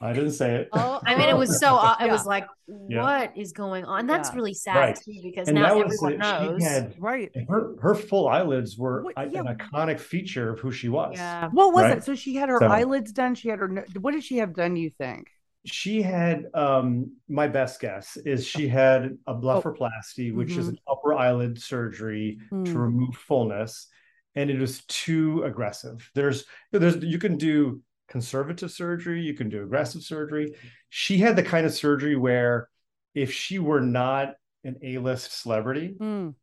[0.00, 0.68] I didn't say it.
[0.72, 1.76] Oh, I mean, it was so.
[1.76, 2.12] It Yeah.
[2.12, 2.46] was like,
[2.88, 3.02] Yeah.
[3.02, 4.06] what is going on?
[4.06, 4.36] That's Yeah.
[4.36, 4.96] really sad Right.
[4.96, 6.18] too, because and now that was everyone it.
[6.18, 6.60] knows.
[6.62, 7.30] She had right.
[7.48, 9.40] her her full eyelids were What- yeah.
[9.40, 11.14] an iconic feature of who she was.
[11.16, 11.48] yeah.
[11.52, 11.98] What was Right.
[11.98, 12.04] it?
[12.04, 13.34] So she had her So- eyelids done.
[13.34, 13.84] She had her.
[14.00, 14.76] What did she have done?
[14.76, 15.28] You think?
[15.66, 20.70] She had um my best guess is she had a blepharoplasty, which is Mhm.
[20.70, 22.74] an upper eyelid surgery to Mm.
[22.76, 23.88] remove fullness,
[24.36, 26.08] and it was too aggressive.
[26.14, 30.54] There's there's you can do conservative surgery, you can do aggressive surgery.
[30.88, 32.68] She had the kind of surgery where
[33.14, 34.34] if she were not
[34.64, 36.34] an A-list celebrity, Mm.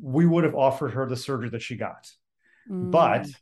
[0.00, 2.10] we would have offered her the surgery that she got.
[2.68, 3.34] But Mm.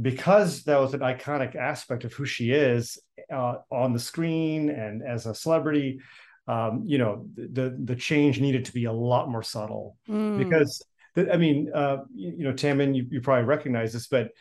[0.00, 2.98] because that was an iconic aspect of who she is
[3.30, 6.00] uh, on the screen and as a celebrity,
[6.48, 10.38] um, you know, the the change needed to be a lot more subtle Mm.
[10.38, 10.82] because
[11.14, 14.32] the, I mean, uh, you, you know, Tammin, you, you probably recognize this, but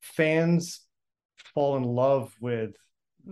[0.00, 0.80] fans
[1.54, 2.76] fall in love with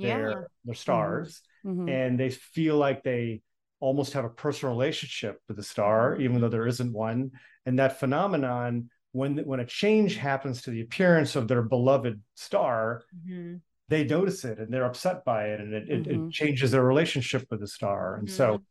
[0.01, 0.45] their Yeah.
[0.65, 1.87] their stars Mhm.
[1.87, 3.43] and they feel like they
[3.81, 7.31] almost have a personal relationship with the star, even though there isn't one.
[7.67, 13.05] And that phenomenon, when when a change happens to the appearance of their beloved star,
[13.13, 13.61] Mhm.
[13.89, 16.17] they notice it and they're upset by it, and it, it, Mhm.
[16.17, 18.17] it changes their relationship with the star.
[18.17, 18.63] And so,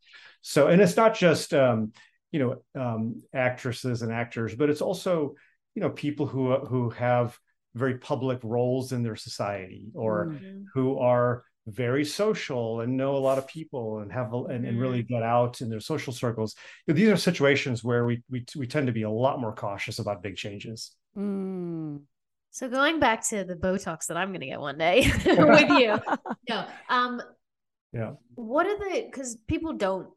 [0.42, 1.92] so, and it's not just um,
[2.32, 2.40] you
[2.74, 5.34] know um, actresses and actors, but it's also
[5.74, 7.38] you know people who who have
[7.76, 10.40] very public roles in their society or Mm.
[10.40, 10.64] Mhm.
[10.74, 15.02] who are very social and know a lot of people and have and, and really
[15.02, 16.54] get out in their social circles.
[16.86, 20.22] These are situations where we, we we tend to be a lot more cautious about
[20.22, 20.92] big changes.
[21.16, 22.02] Mm.
[22.50, 25.98] So going back to the Botox that I'm going to get one day with you.
[26.48, 26.64] No.
[26.88, 27.20] Um.
[27.92, 28.12] Yeah.
[28.36, 29.02] What are the?
[29.04, 30.08] Because people don't,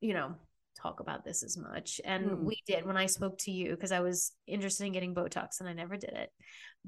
[0.00, 0.34] you know,
[0.80, 2.42] talk about this as much, and Mm.
[2.44, 5.68] we did when I spoke to you because I was interested in getting Botox and
[5.68, 6.30] I never did it,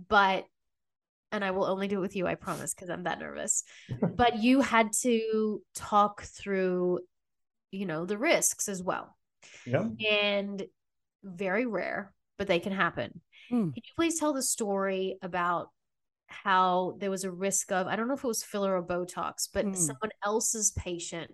[0.09, 0.45] but.
[1.33, 3.63] And I will only do it with you, I promise, because I'm that nervous.
[4.17, 6.99] but you had to talk through,
[7.71, 9.17] you know, the risks as well.
[9.65, 9.85] Yeah.
[10.11, 10.61] and
[11.23, 13.21] very rare, but they can happen.
[13.49, 13.71] Hmm.
[13.71, 15.69] Can you please tell the story about
[16.27, 19.49] how there was a risk of, I don't know if it was filler or Botox,
[19.53, 19.75] but Hmm.
[19.75, 21.31] someone else's patient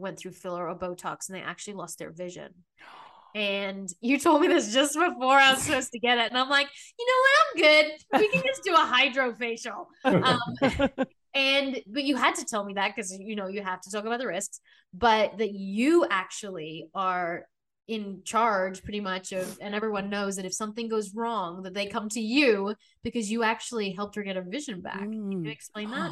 [0.00, 2.52] went through filler or Botox and they actually lost their vision.
[3.32, 6.30] And you told me this just before I was supposed to get it.
[6.30, 6.66] And I'm like,
[6.98, 7.32] you know what?
[7.46, 8.20] I'm good.
[8.20, 9.86] We can just do a hydrofacial.
[10.04, 13.90] Um, and but you had to tell me that because you know you have to
[13.92, 14.58] talk about the risks
[14.92, 17.46] but that you actually are
[17.86, 21.86] in charge pretty much of and everyone knows that if something goes wrong that they
[21.86, 22.74] come to you
[23.04, 25.52] because you actually helped her get her vision back can you Mm.
[25.52, 26.10] explain that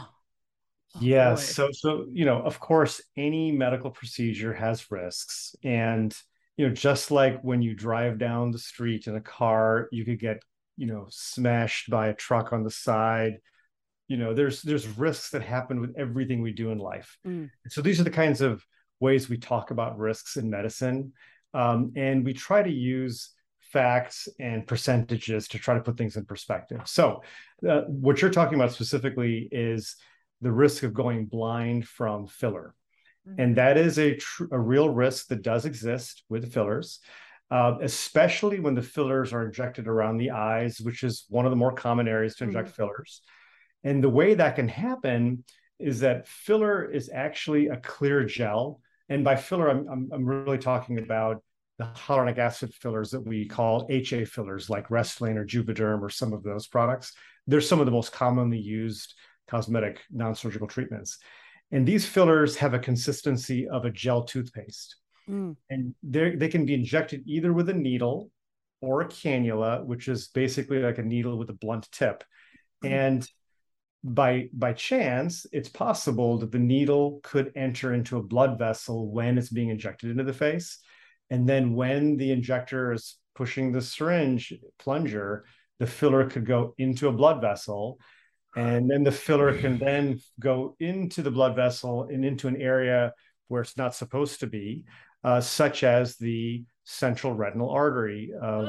[1.00, 1.30] Yeah.
[1.30, 1.36] boy.
[1.36, 5.54] So, so, you know, of course, any medical procedure has risks.
[5.62, 6.14] And,
[6.56, 10.18] you know, just like when you drive down the street in a car, you could
[10.18, 10.42] get,
[10.76, 13.38] you know, smashed by a truck on the side.
[14.08, 17.18] You know, there's there's risks that happen with everything we do in life.
[17.26, 17.50] Mm.
[17.68, 18.64] So these are the kinds of
[19.00, 21.12] ways we talk about risks in medicine.
[21.54, 23.30] Um, and we try to use
[23.72, 26.80] facts and percentages to try to put things in perspective.
[26.86, 27.22] So,
[27.68, 29.96] uh, what you're talking about specifically is
[30.40, 32.74] the risk of going blind from filler.
[33.36, 37.00] And that is a, tr- a real risk that does exist with fillers,
[37.50, 41.56] uh, especially when the fillers are injected around the eyes, which is one of the
[41.56, 43.20] more common areas to inject fillers.
[43.84, 45.44] And the way that can happen
[45.78, 48.80] is that filler is actually a clear gel.
[49.08, 51.42] And by filler, I'm, I'm, I'm really talking about
[51.78, 56.32] the hyaluronic acid fillers that we call HA fillers, like Restylane or Juvederm or some
[56.32, 57.12] of those products.
[57.46, 59.14] They're some of the most commonly used
[59.48, 61.18] cosmetic non-surgical treatments.
[61.70, 64.96] And these fillers have a consistency of a gel toothpaste.
[65.28, 65.56] Mm.
[65.70, 68.30] And they they can be injected either with a needle
[68.80, 72.24] or a cannula, which is basically like a needle with a blunt tip.
[72.82, 73.28] And
[74.04, 79.36] by by chance, it's possible that the needle could enter into a blood vessel when
[79.36, 80.78] it's being injected into the face.
[81.30, 85.44] And then when the injector is pushing the syringe plunger,
[85.78, 87.98] the filler could go into a blood vessel
[88.56, 93.12] and then the filler can then go into the blood vessel and into an area
[93.48, 94.84] where it's not supposed to be
[95.24, 98.66] uh, such as the central retinal artery of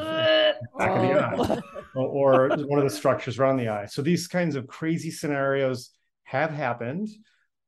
[0.78, 1.60] back of the eye,
[1.96, 3.86] or, or one of the structures around the eye.
[3.86, 5.92] So these kinds of crazy scenarios
[6.24, 7.08] have happened.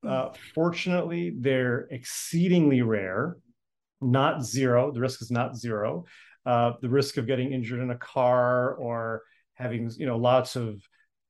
[0.05, 3.37] Uh, fortunately, they're exceedingly rare,
[4.01, 4.91] not zero.
[4.91, 6.05] The risk is not zero.
[6.45, 9.21] Uh, the risk of getting injured in a car or
[9.53, 10.81] having you know lots of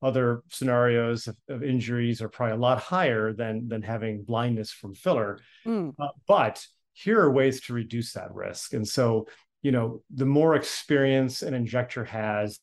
[0.01, 4.93] other scenarios of, of injuries are probably a lot higher than than having blindness from
[4.95, 5.39] filler.
[5.65, 5.93] Mm.
[5.99, 8.73] Uh, but here are ways to reduce that risk.
[8.73, 9.27] And so,
[9.61, 12.59] you know, the more experience an injector has,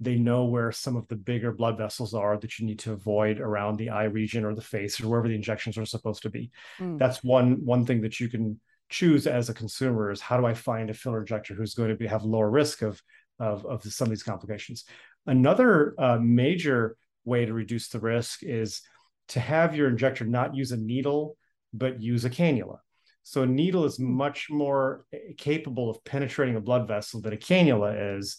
[0.00, 3.40] they know where some of the bigger blood vessels are that you need to avoid
[3.40, 6.50] around the eye region or the face or wherever the injections are supposed to be.
[6.78, 6.98] Mm.
[6.98, 10.52] That's one one thing that you can choose as a consumer is how do I
[10.52, 13.00] find a filler injector who's going to be, have lower risk of,
[13.38, 14.84] of, of some of these complications.
[15.26, 18.82] Another uh, major way to reduce the risk is
[19.28, 21.36] to have your injector not use a needle,
[21.72, 22.78] but use a cannula.
[23.22, 27.36] So a needle is much more eh, capable of penetrating a blood vessel than a
[27.36, 28.38] cannula is.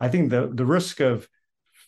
[0.00, 1.28] I think the, the risk of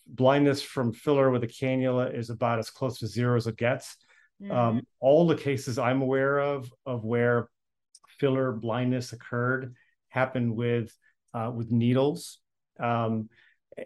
[0.07, 3.97] blindness from filler with a cannula is about as close to zero as it gets.
[4.41, 4.53] Mm-hmm.
[4.53, 7.49] Um, all the cases I'm aware of of where
[8.19, 9.75] filler blindness occurred
[10.09, 10.95] happened with
[11.35, 12.39] uh, with needles.
[12.79, 13.29] Um,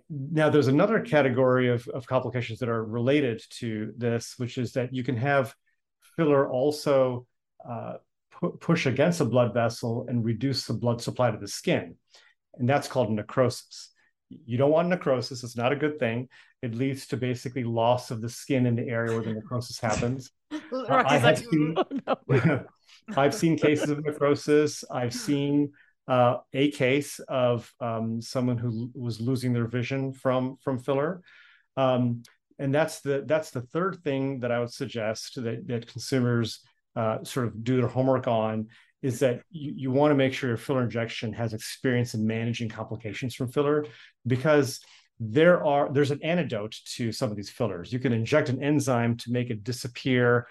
[0.08, 4.94] now, there's another category of, of complications that are related to this, which is that
[4.94, 5.54] you can have
[6.16, 7.26] filler also
[7.68, 7.94] uh,
[8.30, 11.96] pu- push against a blood vessel and reduce the blood supply to the skin.
[12.54, 13.90] And that's called necrosis.
[14.28, 16.28] You don't want necrosis, it's not a good thing.
[16.62, 20.30] It leads to basically loss of the skin in the area where the necrosis happens.
[20.52, 21.74] Uh, I have seen,
[22.28, 22.64] no.
[23.16, 24.84] I've seen cases of necrosis.
[24.90, 25.72] I've seen
[26.14, 27.12] uh, a case
[27.44, 31.12] of um, someone who was losing their vision from from filler,
[31.76, 32.22] um,
[32.58, 36.48] and that's the that's the third thing that I would suggest that that consumers
[37.00, 38.54] uh, sort of do their homework on
[39.02, 42.68] is that you, you want to make sure your filler injection has experience in managing
[42.68, 43.78] complications from filler
[44.26, 44.68] because
[45.20, 47.92] there are there's an antidote to some of these fillers.
[47.92, 50.46] You can inject an enzyme to make it disappear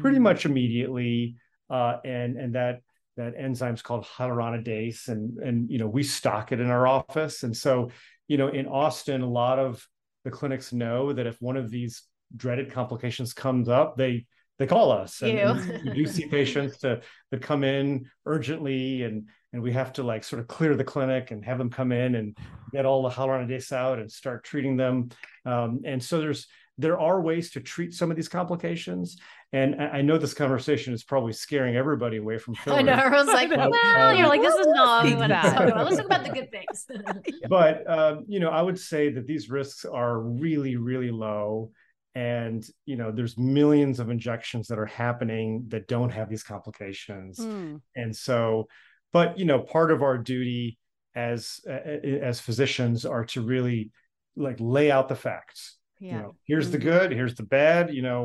[0.00, 0.28] pretty Mm.
[0.28, 1.36] much immediately,
[1.68, 2.80] uh, and and that
[3.16, 7.56] that enzyme's called hyaluronidase, and and you know we stock it in our office, and
[7.56, 7.90] so
[8.28, 9.86] you know in Austin, a lot of
[10.24, 12.02] the clinics know that if one of these
[12.36, 14.26] dreaded complications comes up, they
[14.58, 17.00] they call us, and, and we do see patients to,
[17.30, 21.30] that come in urgently, and and we have to like sort of clear the clinic
[21.30, 22.36] and have them come in and
[22.72, 25.10] get all the hyaluronidase out and start treating them.
[25.44, 26.48] Um, and so there's
[26.78, 29.16] there are ways to treat some of these complications.
[29.52, 32.78] And I I know this conversation is probably scaring everybody away from filler.
[32.78, 32.92] I know.
[32.92, 33.70] Everyone's like, I know.
[33.70, 35.84] well, you're like, this is not what we Speak want to talk about.
[35.84, 36.86] Let's talk about the good things.
[37.48, 41.70] But um, you know, I would say that these risks are really, really low.
[42.16, 47.38] And you know, there's millions of injections that are happening that don't have these complications.
[47.38, 47.80] Mm.
[47.94, 48.66] and so
[49.14, 50.78] but you know part of our duty
[51.14, 53.90] as as physicians are to really
[54.36, 56.20] like lay out the facts you yeah.
[56.20, 56.82] know here's the Mhm.
[56.90, 58.20] good here's the bad you know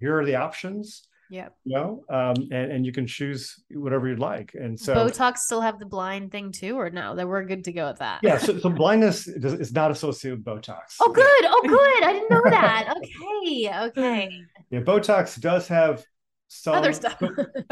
[0.00, 4.18] here are the options yeah you know um and, and you can choose whatever you'd
[4.18, 7.14] like and so Botox still have the blind thing too, or no?
[7.14, 8.18] That we're good to go with that.
[8.24, 11.42] yeah so, so blindness is is not associated with botox Oh, good.
[11.54, 12.00] Oh, good.
[12.08, 12.94] I didn't know that.
[13.46, 13.70] Okay.
[13.88, 14.24] Okay.
[14.70, 16.04] yeah botox does have
[16.48, 17.22] some Other stuff.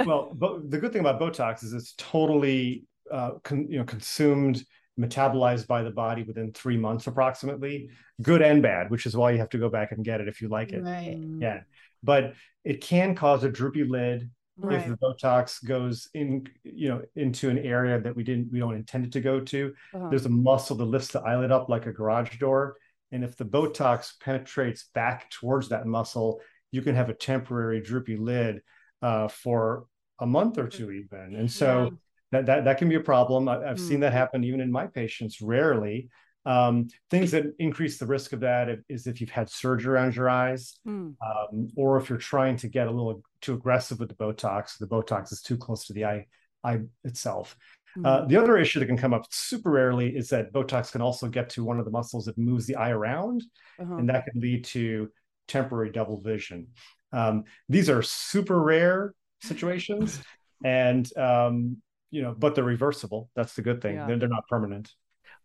[0.06, 4.64] well, bo- the good thing about Botox is it's totally, uh, con- you know, consumed,
[4.98, 7.90] metabolized by the body within three months approximately,
[8.22, 10.40] good and bad, which is why you have to go back and get it if
[10.40, 10.82] you like it.
[10.82, 11.18] right.
[11.38, 11.60] Yeah,
[12.02, 12.34] but
[12.64, 14.30] it can cause a droopy lid
[14.70, 18.74] if the Botox goes in, you know, into an area that we didn't, we don't
[18.74, 19.72] intend it to go to.
[19.94, 20.08] Uh-huh.
[20.08, 22.76] There's a muscle that lifts the eyelid up like a garage door,
[23.12, 26.40] and if the Botox penetrates back towards that muscle,
[26.72, 28.60] you can have a temporary droopy lid
[29.00, 29.86] uh, for
[30.18, 31.96] a month or two even and so.
[32.32, 33.88] That, that that can be a problem I, i've Hmm.
[33.88, 36.08] seen that happen even in my patients rarely
[36.46, 40.28] um, things that increase the risk of that is if- you've had surgery around your
[40.30, 41.14] eyes Mm.
[41.28, 44.86] um, or if you're trying to get a little too aggressive with the botox the
[44.86, 46.26] botox is too close to the eye
[46.64, 47.56] eye itself
[48.04, 48.28] uh, Mm.
[48.28, 51.48] the other issue that can come up super rarely is that botox can also get
[51.50, 53.42] to one of the muscles that moves the eye around
[53.80, 53.96] Uh-huh.
[53.96, 55.10] and that can lead to
[55.48, 56.68] temporary double vision.
[57.12, 60.20] Um, these are super rare situations,
[60.64, 61.78] and um,
[62.10, 63.30] you know, but they're reversible.
[63.36, 63.94] That's the good thing.
[63.96, 64.06] Yeah.
[64.06, 64.92] They're, they're not permanent.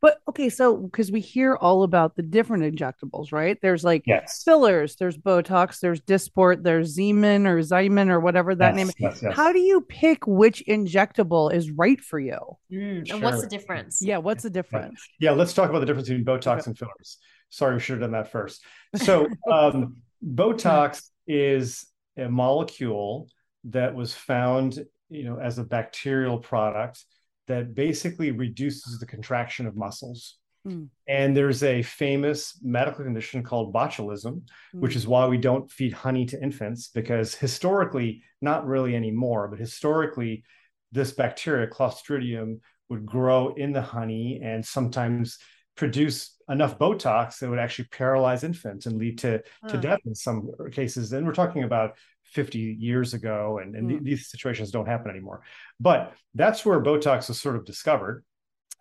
[0.02, 3.58] But okay, so because we hear all about the different injectables, right?
[3.62, 4.44] There's like Yes.
[4.44, 8.94] fillers, there's Botox, there's Dysport, there's Zeman or Zyman or whatever that yes, name.
[9.00, 9.34] Yes, yes.
[9.34, 12.38] How do you pick which injectable is right for you?
[12.70, 14.02] Mm, And what's the difference?
[14.02, 15.02] Yeah, what's the difference?
[15.22, 16.64] yeah, let's talk about the difference between Botox Okay.
[16.68, 17.18] and fillers.
[17.50, 18.62] Sorry, we should have done that first.
[18.96, 21.86] So, um, Botox is
[22.18, 23.30] a molecule
[23.66, 24.84] that was found
[25.14, 27.06] you know, as a bacterial product
[27.48, 30.38] that basically reduces the contraction of muscles.
[30.68, 30.88] Mm.
[31.08, 34.44] And there's a famous medical condition called botulism,
[34.74, 34.80] mm.
[34.80, 39.60] which is why we don't feed honey to infants, because historically, not really anymore, but
[39.60, 40.44] historically,
[40.92, 42.60] this bacteria, Clostridium,
[42.90, 45.38] would grow in the honey and sometimes
[45.76, 50.52] produce enough Botox that would actually paralyze infants and lead to, to death in some
[50.72, 51.12] cases.
[51.12, 51.98] And we're talking about
[52.34, 54.04] 50 years ago, and, and mm.
[54.04, 55.42] these situations don't happen anymore.
[55.80, 58.24] But that's where Botox was sort of discovered.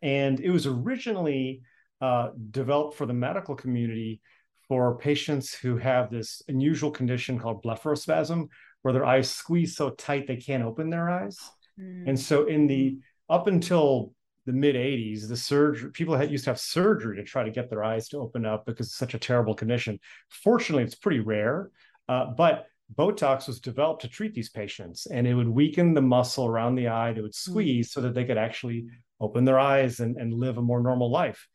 [0.03, 1.62] And it was originally
[2.00, 4.20] uh, developed for the medical community
[4.68, 8.48] for patients who have this unusual condition called blepharospasm,
[8.82, 11.38] where their eyes squeeze so tight they can't open their eyes.
[11.78, 12.09] Mm.
[12.09, 12.98] And so, in the
[13.28, 14.12] up until
[14.46, 17.70] the mid 80s, the surgery people had used to have surgery to try to get
[17.70, 20.00] their eyes to open up because it's such a terrible condition.
[20.28, 21.70] Fortunately, it's pretty rare,
[22.09, 26.47] uh, but Botox was developed to treat these patients, and it would weaken the muscle
[26.47, 27.11] around the eye.
[27.11, 27.51] It would hmm.
[27.51, 28.86] squeeze so that they could actually
[29.20, 31.47] open their eyes and, and live a more normal life.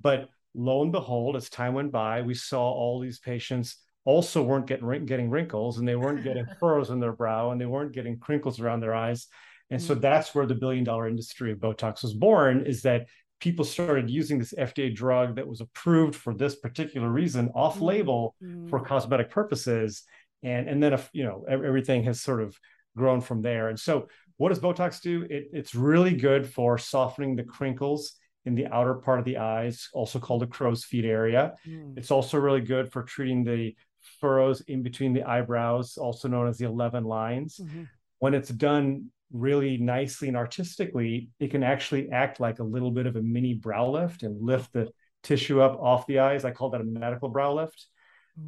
[0.00, 4.66] But lo and behold, as time went by, we saw all these patients also weren't
[4.66, 8.18] getting getting wrinkles, and they weren't getting furrows in their brow, and they weren't getting
[8.18, 9.28] crinkles around their eyes.
[9.70, 12.66] And so that's where the billion dollar industry of Botox was born.
[12.66, 13.06] Is that
[13.40, 18.36] people started using this FDA drug that was approved for this particular reason off label
[18.42, 18.68] mm.
[18.70, 20.04] for cosmetic purposes
[20.42, 22.58] and and then if you know everything has sort of
[22.96, 23.68] grown from there.
[23.68, 25.26] And so what does botox do?
[25.28, 28.14] It, it's really good for softening the crinkles
[28.44, 31.54] in the outer part of the eyes also called the crow's feet area.
[31.66, 31.96] Mm.
[31.96, 33.74] it's also really good for treating the
[34.20, 37.60] furrows in between the eyebrows also known as the 11 lines.
[37.62, 37.84] Mm-hmm.
[38.18, 43.06] when it's done really nicely and artistically it can actually act like a little bit
[43.06, 44.90] of a mini brow lift and lift the
[45.22, 46.44] tissue up off the eyes.
[46.44, 47.86] I call that a medical brow lift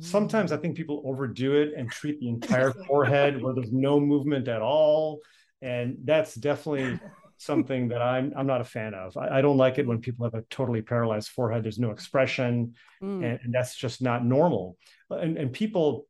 [0.00, 4.48] Sometimes I think people overdo it and treat the entire forehead where there's no movement
[4.48, 5.20] at all.
[5.60, 6.98] And that's definitely
[7.38, 9.16] something that I'm I'm not a fan of.
[9.16, 11.64] I, I, don't like it when people have a totally paralyzed forehead.
[11.64, 13.24] There's no expression, mm.
[13.24, 14.76] and, and, that's just not normal.
[15.10, 16.06] And, and people,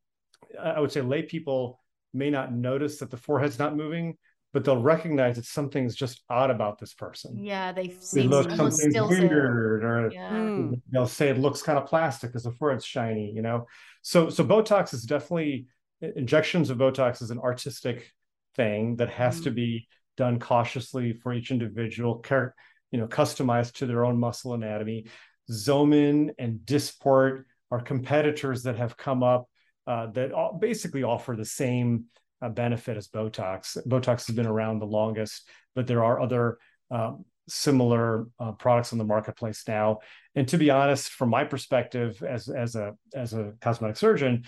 [0.61, 1.81] I would say, lay people
[2.13, 4.17] may not notice that the forehead's not moving,
[4.55, 7.45] but they'll recognize that something's just odd about this person.
[7.45, 10.31] Yeah, they see look something weird, or yeah.
[10.31, 10.75] Hmm.
[10.93, 13.33] they'll say it looks kind of plastic because the forehead's shiny.
[13.35, 13.67] You know,
[14.03, 15.67] so so Botox is definitely
[16.01, 18.13] injections of Botox is an artistic
[18.55, 19.45] thing that has mm.
[19.45, 22.55] to be done cautiously for each individual, care,
[22.93, 25.07] you know, customized to their own muscle anatomy.
[25.51, 27.43] Xeomin and Dysport
[27.73, 29.49] are competitors that have come up
[29.89, 30.31] uh, that
[30.61, 32.05] basically offer the same
[32.45, 33.79] uh, benefit as Botox.
[33.87, 36.59] Botox has been around the longest, but there are other
[36.91, 39.99] um, similar uh, products on the marketplace now.
[40.35, 44.45] And to be honest, from my perspective as as a as a cosmetic surgeon,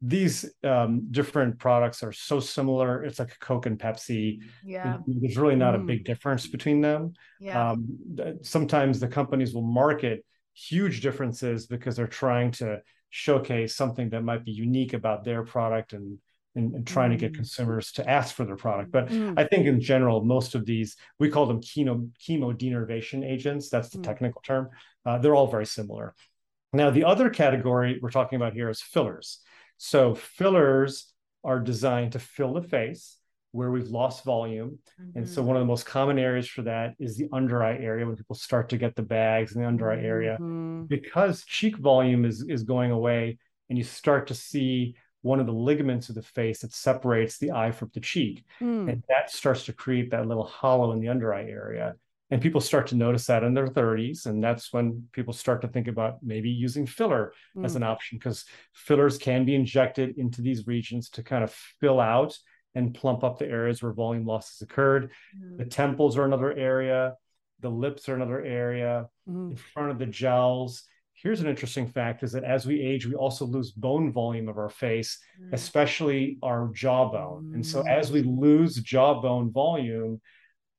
[0.00, 3.04] these um, different products are so similar.
[3.04, 4.40] It's like Coke and Pepsi.
[4.64, 5.82] Yeah, there's really not mm.
[5.82, 7.14] a big difference between them.
[7.40, 7.70] Yeah.
[7.70, 10.24] Um, sometimes the companies will market
[10.54, 12.80] huge differences because they're trying to
[13.10, 16.18] showcase something that might be unique about their product and
[16.54, 17.14] and, and trying mm.
[17.14, 17.36] to get mm.
[17.36, 18.90] consumers to ask for their product.
[18.90, 19.38] But mm.
[19.38, 23.68] I think in general, most of these, we call them chemo, chemo denervation agents.
[23.68, 24.04] That's the mm.
[24.04, 24.70] technical term.
[25.06, 26.14] Uh, they're all very similar.
[26.72, 29.40] Now, the other category we're talking about here is fillers.
[29.78, 33.16] So fillers are designed to fill the face
[33.52, 34.78] where we've lost volume.
[35.00, 35.18] Mm-hmm.
[35.18, 38.06] And so one of the most common areas for that is the under eye area
[38.06, 40.34] when people start to get the bags in the under eye area.
[40.34, 40.84] Mm-hmm.
[40.84, 43.38] Because cheek volume is, is going away
[43.68, 47.52] and you start to see one of the ligaments of the face that separates the
[47.52, 48.44] eye from the cheek.
[48.60, 48.90] Mm.
[48.90, 51.94] And that starts to create that little hollow in the under eye area.
[52.30, 54.26] And people start to notice that in their 30s.
[54.26, 57.64] And that's when people start to think about maybe using filler mm.
[57.64, 62.00] as an option because fillers can be injected into these regions to kind of fill
[62.00, 62.38] out
[62.74, 65.10] and plump up the areas where volume loss has occurred.
[65.36, 65.58] Mm.
[65.58, 67.14] The temples are another area,
[67.58, 69.50] the lips are another area, mm.
[69.50, 70.84] in front of the jowls
[71.22, 74.58] here's an interesting fact is that as we age we also lose bone volume of
[74.58, 75.52] our face mm.
[75.52, 77.54] especially our jawbone mm.
[77.54, 78.38] and so as we mm.
[78.38, 80.20] lose jawbone volume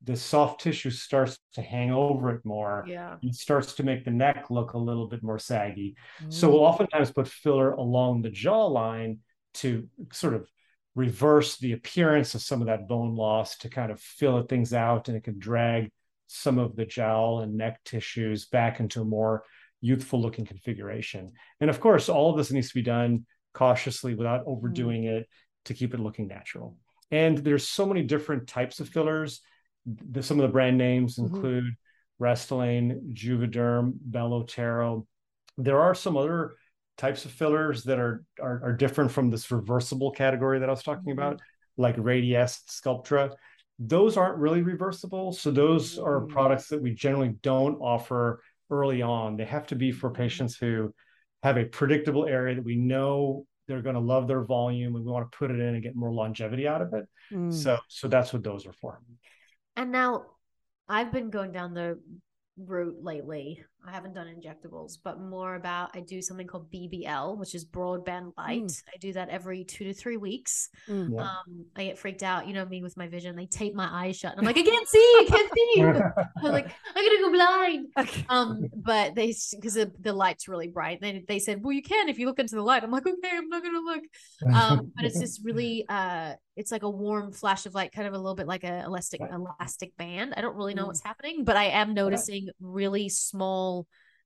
[0.04, 4.12] the soft tissue starts to hang over it more yeah it starts to make the
[4.12, 6.34] neck look a little bit more saggy mm.
[6.34, 9.18] so we'll oftentimes put filler along the jawline
[9.54, 10.48] to sort of
[10.96, 15.08] reverse the appearance of some of that bone loss to kind of fill things out
[15.08, 15.89] and it can drag
[16.28, 19.44] some of the jowl and neck tissues back into a more
[19.82, 21.32] youthful looking configuration.
[21.60, 24.52] And of course, all of this needs to be done cautiously without mm-hmm.
[24.52, 25.28] overdoing it
[25.66, 26.78] to keep it looking natural.
[27.10, 29.42] And there's so many different types of fillers.
[29.86, 31.36] The, some of the brand names mm-hmm.
[31.36, 31.74] include
[32.22, 35.06] Restylane, Juvederm, Belotero.
[35.58, 36.54] There are some other
[36.98, 40.84] types of fillers that are, are, are different from this reversible category that I was
[40.84, 41.20] talking mm-hmm.
[41.20, 41.42] about,
[41.78, 43.32] like Radiesse Sculptra.
[43.80, 45.34] those aren't really reversible.
[45.34, 46.30] So those are Mm.
[46.30, 49.38] products that we generally don't offer early on.
[49.38, 50.93] They have to be for patients who
[51.43, 55.11] have a predictable area that we know they're going to love their volume and we
[55.11, 57.05] want to put it in and get more longevity out of it.
[57.32, 57.53] Mm.
[57.53, 58.99] So so that's what those are for.
[59.76, 60.26] And now
[60.88, 61.99] I've been going down the
[62.57, 63.63] route lately.
[63.88, 68.34] I haven't done injectables, but more about I do something called BBL, which is broadband
[68.38, 68.72] light.
[68.94, 70.70] I do that every two to three weeks.
[70.88, 71.14] Mm.
[71.16, 71.22] Yeah.
[71.24, 73.36] Um, I get freaked out, you know me with my vision.
[73.36, 75.82] They tape my eyes shut, and I'm like, I can't see, I can't see.
[75.82, 77.88] I'm like, I'm gonna go blind.
[77.98, 78.26] Okay.
[78.30, 81.02] Um, but they because the, the light's really bright.
[81.02, 82.84] They they said, well, you can if you look into the light.
[82.84, 84.04] I'm like, okay, I'm not gonna look.
[84.54, 88.14] Um, but it's this really uh, it's like a warm flash of light, kind of
[88.14, 90.34] a little bit like a elastic elastic band.
[90.38, 90.88] I don't really know Mm.
[90.88, 93.70] what's happening, but I am noticing really small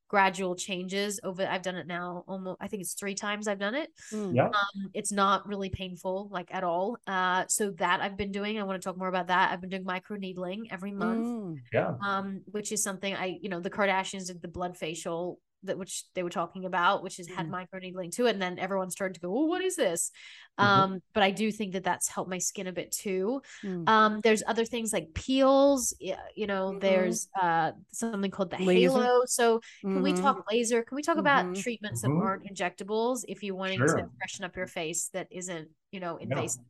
[0.08, 3.74] gradual changes over i've done it now almost i think it's three times i've done
[3.74, 4.36] it Mm.
[4.36, 4.50] Yeah.
[4.62, 8.64] um it's not really painful like at all uh so that i've been doing i
[8.64, 11.56] want to talk more about that i've been doing micro needling every month Mm.
[11.74, 11.94] yeah.
[12.08, 16.04] um which is something i you know the kardashians did the blood facial that which
[16.14, 17.52] they were talking about which has had Mm.
[17.52, 20.12] micro needling to it and then everyone started to go oh what is this
[20.60, 20.64] Mhm.
[20.66, 23.90] um but i do think that that's helped my skin a bit too Mm.
[23.90, 26.82] um there's other things like peels yeah, you know Mhm.
[26.82, 29.00] there's uh something called the Laser.
[29.00, 30.22] halo so can we Mhm.
[30.22, 31.62] talk laser can we talk about Mhm.
[31.62, 33.98] treatments that aren't injectables if you're wanting Sure.
[33.98, 36.64] to freshen up your face that isn't you know invasive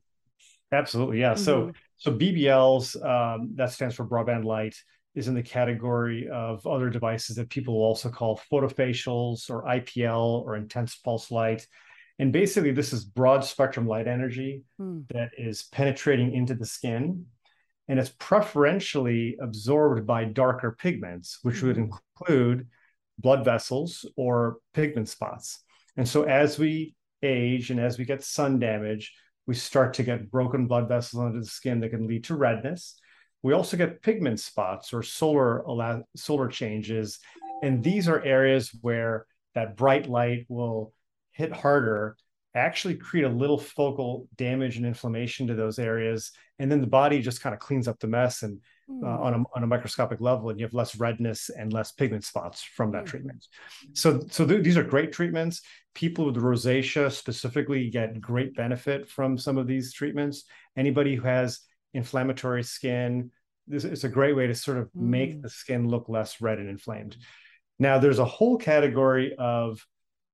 [0.71, 1.19] Absolutely.
[1.21, 1.35] Yeah.
[1.35, 4.75] So so BBLs, um, that stands for broadband light,
[5.15, 10.43] is in the category of other devices that people will also call photofacials or IPL
[10.43, 11.65] or intense pulse light.
[12.19, 15.07] And basically, this is broad spectrum light energy Mm.
[15.09, 17.25] that is penetrating into the skin.
[17.87, 21.91] And it's preferentially absorbed by darker pigments, which would Mhm.
[22.19, 22.67] include
[23.17, 25.63] blood vessels or pigment spots.
[25.95, 29.13] And so as we age and as we get sun damage,
[29.47, 32.99] we start to get broken blood vessels under the skin that can lead to redness.
[33.45, 35.63] We also get pigment spots or solar
[36.15, 37.19] solar changes,
[37.61, 40.93] and these are areas where that bright light will
[41.31, 42.17] hit harder,
[42.55, 47.21] actually create a little focal damage and inflammation to those areas, and then the body
[47.21, 49.19] just kind of cleans up the mess and uh, Mm.
[49.25, 52.63] on a on a microscopic level, and you have less redness and less pigment spots
[52.63, 53.11] from that Mm.
[53.11, 53.47] treatment.
[53.93, 55.61] So so th- these are great treatments.
[55.93, 60.45] People with rosacea specifically get great benefit from some of these treatments.
[60.75, 61.59] Anybody who has
[61.95, 63.31] inflammatory skin,
[63.67, 65.41] this is a great way to sort of make Mm.
[65.41, 67.17] the skin look less red and inflamed.
[67.79, 69.85] Now, there's a whole category of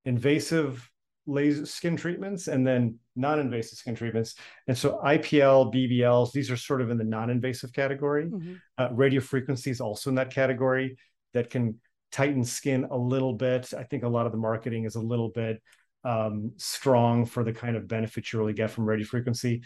[0.04, 0.88] invasive
[1.26, 4.34] laser skin treatments and then non-invasive skin treatments.
[4.66, 8.26] And so IPL, BBLs, these are sort of in the non-invasive category.
[8.28, 8.60] Mhm.
[8.76, 10.96] Uh, radio frequency is also in that category
[11.32, 13.72] that can tighten skin a little bit.
[13.72, 15.62] I think a lot of the marketing is a little bit
[16.04, 19.62] um, strong for the kind of benefits you really get from radio frequency.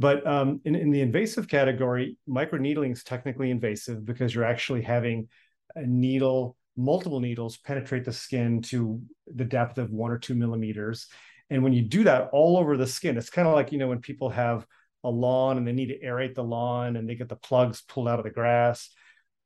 [0.00, 5.28] But um, in, in the invasive category, microneedling is technically invasive because you're actually having
[5.76, 11.06] a needle, multiple needles penetrate the skin to the depth of one or two millimeters.
[11.50, 13.88] And when you do that all over the skin, it's kind of like, you know,
[13.88, 14.66] when people have
[15.04, 18.08] a lawn and they need to aerate the lawn and they get the plugs pulled
[18.08, 18.88] out of the grass.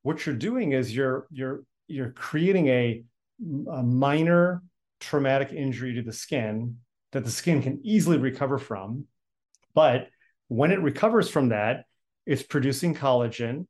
[0.03, 3.03] What you're doing is you're you're you're creating a,
[3.73, 4.63] a minor
[5.01, 6.77] traumatic injury to the skin
[7.11, 9.07] that the skin can easily recover from.
[9.75, 10.09] But
[10.55, 11.85] when it recovers from that,
[12.27, 13.67] it's producing collagen,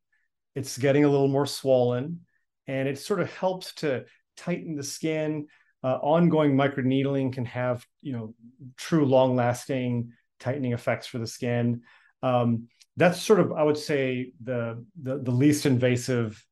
[0.55, 2.21] it's getting a little more swollen,
[2.67, 4.05] and it sort of helps to
[4.37, 5.47] tighten the skin.
[5.83, 8.35] Uh, ongoing microneedling can have, you know,
[8.77, 11.83] true long-lasting tightening effects for the skin.
[12.23, 16.43] Um, that's sort of, I would say, the the, the least invasive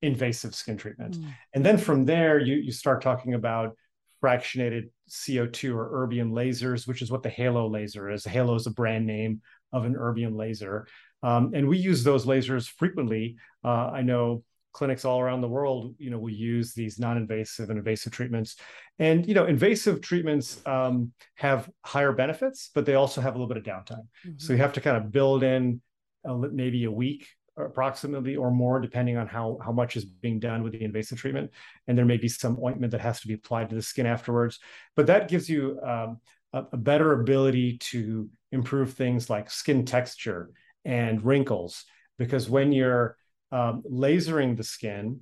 [0.00, 1.16] invasive skin treatment.
[1.16, 1.34] Mm.
[1.54, 3.76] And then from there, you you start talking about
[4.22, 8.24] fractionated CO2 or erbium lasers, which is what the Halo laser is.
[8.24, 9.42] Halo is a brand name
[9.72, 10.86] of an erbium laser.
[11.22, 13.36] Um, and we use those lasers frequently.
[13.64, 14.42] Uh, I know
[14.72, 18.56] clinics all around the world, you know, we use these non-invasive and invasive treatments.
[18.98, 23.52] And, you know, invasive treatments um, have higher benefits, but they also have a little
[23.52, 24.06] bit of downtime.
[24.26, 24.40] Mhm.
[24.40, 25.82] So you have to kind of build in
[26.24, 30.62] a, maybe a week approximately or more, depending on how, how much is being done
[30.62, 31.50] with the invasive treatment.
[31.86, 34.58] And there may be some ointment that has to be applied to the skin afterwards.
[34.96, 36.18] But that gives you um,
[36.52, 40.50] a, better ability to improve things like skin texture
[40.84, 41.84] and wrinkles.
[42.18, 43.16] Because when you're
[43.50, 45.20] um, lasering the skin,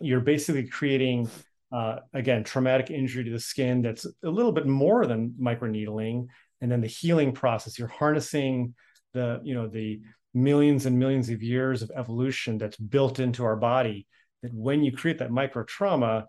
[0.00, 1.28] you're basically creating
[1.72, 6.26] uh, again traumatic injury to the skin that's a little bit more than microneedling
[6.60, 8.74] and then the healing process you're harnessing
[9.14, 10.00] the you know the
[10.34, 14.06] millions and millions of years of evolution that's built into our body
[14.42, 16.26] that when you create that micro trauma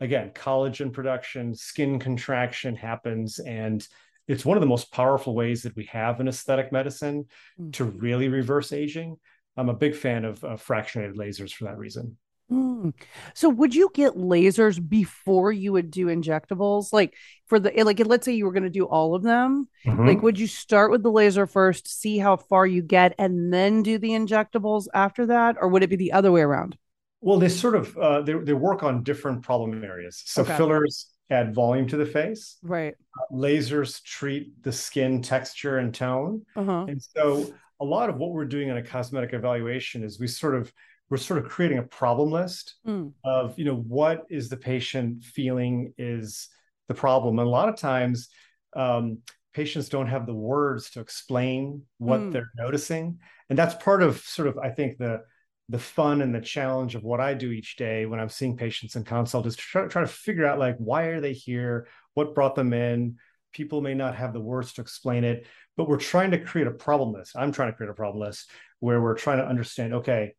[0.00, 3.86] again collagen production skin contraction happens and
[4.26, 7.26] it's one of the most powerful ways that we have in aesthetic medicine
[7.58, 7.72] Mm.
[7.72, 9.16] to really reverse aging
[9.56, 12.16] I'm a big fan of, of fractionated lasers for that reason.
[12.48, 12.94] Mm.
[13.34, 16.92] So would you get lasers before you would do injectables?
[16.92, 17.14] Like
[17.48, 19.68] for the like let's say you were going to do all of them.
[19.84, 20.06] Mhm.
[20.06, 23.82] Like would you start with the laser first, see how far you get and then
[23.82, 26.78] do the injectables after that or would it be the other way around?
[27.20, 30.22] Well, they sort of uh, they they work on different problem areas.
[30.26, 30.56] So Okay.
[30.56, 32.56] fillers add volume to the face.
[32.62, 32.94] Right.
[33.32, 36.42] Lasers treat the skin texture and tone.
[36.56, 36.86] Uh-huh.
[36.88, 40.54] And so a lot of what we're doing in a cosmetic evaluation is we sort
[40.54, 40.72] of
[41.10, 43.12] we're sort of creating a problem list Mm.
[43.24, 46.48] of you know what is the patient feeling is
[46.88, 47.38] the problem.
[47.38, 48.28] And a lot of times
[48.76, 49.18] um,
[49.54, 52.32] patients don't have the words to explain what Mm.
[52.32, 53.18] they're noticing,
[53.50, 55.22] and that's part of sort of I think the
[55.68, 58.96] the fun and the challenge of what I do each day when I'm seeing patients
[58.96, 62.34] in consult is to try, try to figure out like why are they here, what
[62.34, 63.16] brought them in.
[63.52, 65.46] People may not have the words to explain it,
[65.76, 67.36] but we're trying to create a problem list.
[67.36, 68.50] I'm trying to create a problem list
[68.80, 69.94] where we're trying to understand.
[69.94, 70.34] Okay,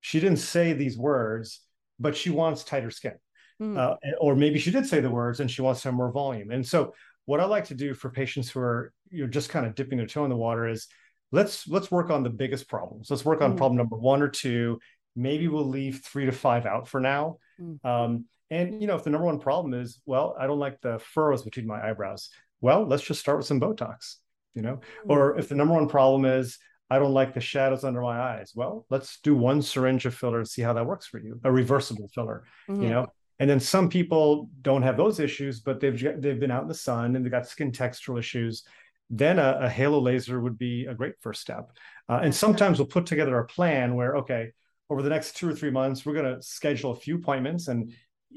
[0.00, 1.60] she didn't say these words,
[1.98, 3.14] but she wants tighter skin,
[3.60, 3.76] Mm.
[3.76, 6.52] uh, or maybe she did say the words and she wants to have more volume.
[6.52, 9.66] And so, what I like to do for patients who are you know just kind
[9.66, 10.86] of dipping their toe in the water is
[11.32, 13.10] let's let's work on the biggest problems.
[13.10, 13.56] Let's work on Mm.
[13.56, 14.78] problem number one or two.
[15.16, 17.38] Maybe we'll leave three to five out for now.
[17.60, 17.84] Mm.
[17.84, 20.98] Um, and you know, if the number one problem is, well, I don't like the
[20.98, 22.30] furrows between my eyebrows.
[22.60, 24.16] Well, let's just start with some Botox.
[24.54, 25.10] You know, Mm.
[25.10, 26.58] or if the number one problem is
[26.90, 28.52] I don't like the shadows under my eyes.
[28.54, 31.38] Well, let's do one syringe of filler and see how that works for you.
[31.44, 32.82] A reversible filler, Mhm.
[32.82, 33.06] you know.
[33.40, 36.74] And then some people don't have those issues, but they've they've been out in the
[36.74, 38.64] sun and they've got skin textural issues.
[39.10, 41.70] Then a, a halo laser would be a great first step.
[42.08, 44.52] Uh, and sometimes we'll put together a plan where, okay,
[44.90, 47.92] over the next two or three months, we're going to schedule a few appointments, and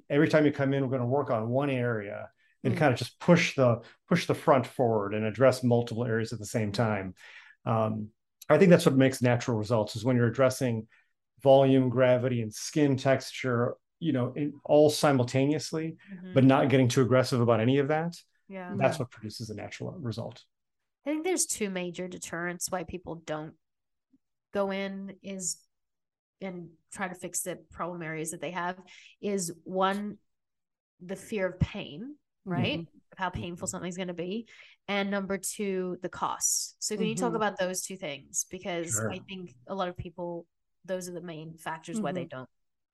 [0.09, 2.29] every time you come in, we're going to work on one area
[2.63, 2.77] and Mm.
[2.77, 6.45] kind of just push the push the front forward and address multiple areas at the
[6.45, 7.15] same time.
[7.65, 8.09] Um,
[8.49, 10.87] I think that's what makes natural results is when you're addressing
[11.41, 16.33] volume, gravity, and skin texture, you know, in, all simultaneously, Mhm.
[16.33, 18.15] but not getting too aggressive about any of that.
[18.47, 18.75] yeah.
[18.77, 20.43] That's what produces a natural result.
[21.05, 23.53] I think there's two major deterrents why people don't
[24.53, 25.57] go in is
[26.41, 28.77] and try to fix the problem areas that they have
[29.21, 30.17] is one
[31.03, 32.79] the fear of pain, right?
[33.11, 34.47] Of how painful something's going to be,
[34.87, 36.75] and number two the costs.
[36.79, 37.37] So can you talk Mhm.
[37.37, 39.11] about those two things because Sure.
[39.11, 40.45] I think a lot of people
[40.85, 42.49] those are the main factors why they don't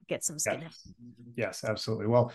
[0.07, 0.69] get some skin
[1.35, 2.07] yes, absolutely.
[2.07, 2.31] Well,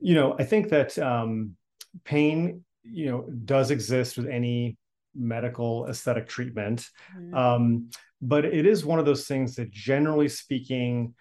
[0.00, 1.56] you know, I think that um,
[2.04, 4.76] pain, you know, does exist with any
[5.14, 6.88] medical aesthetic treatment.
[7.16, 7.34] Mhm.
[7.34, 7.90] Um,
[8.22, 11.14] but it is one of those things that, generally speaking,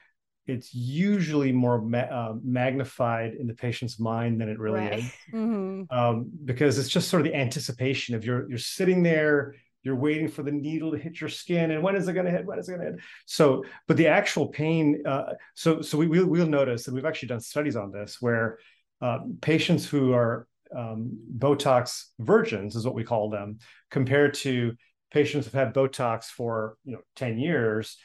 [0.47, 4.99] it's usually more ma- uh, magnified in the patient's mind than it really Right.
[4.99, 5.91] is, Mhm.
[5.91, 10.27] um, because it's just sort of the anticipation of you're you're sitting there, you're waiting
[10.27, 12.45] for the needle to hit your skin, and when is it going to hit?
[12.45, 13.01] When is it going to hit?
[13.25, 15.01] So, but the actual pain.
[15.05, 18.57] Uh, so, so we we'll, we'll notice, and we've actually done studies on this, where
[19.01, 23.57] uh, patients who are um, Botox virgins, is what we call them,
[23.89, 24.73] compared to
[25.11, 27.97] patients who've had Botox for you know ten years,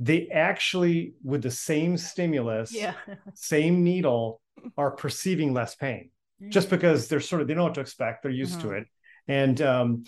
[0.00, 2.94] they actually, with the same stimulus, Yeah.
[3.34, 4.40] same needle,
[4.76, 6.10] are perceiving less pain
[6.48, 8.80] just because they're sort of they know what to expect they're used to Mhm.
[8.80, 8.86] it
[9.26, 10.04] and um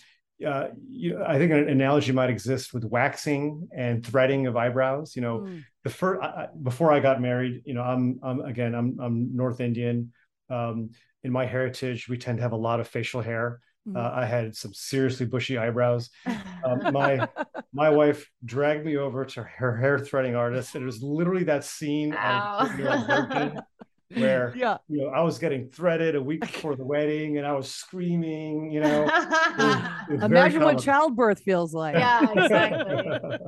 [0.47, 5.15] uh, you, I think an analogy might exist with waxing and threading of eyebrows.
[5.15, 5.65] You know, Mm.
[5.85, 9.61] the first I- before I got married, you know, I'm, I'm again, I'm, I'm North
[9.61, 10.13] Indian.
[10.51, 10.91] Um,
[11.23, 13.61] in my heritage, we tend to have a lot of facial hair.
[13.97, 16.11] Uh, I had some seriously bushy eyebrows.
[16.65, 17.27] Um, my
[17.73, 21.65] my wife dragged me over to her hair threading artist, and it was literally that
[21.65, 23.61] scene out of Put Me Like Virgin,
[24.17, 24.77] where yeah.
[24.89, 28.71] you know I was getting threaded a week before the wedding, and I was screaming.
[28.71, 31.95] You know, it was- it was Imagine what childbirth feels like.
[31.99, 33.39] Yeah, exactly.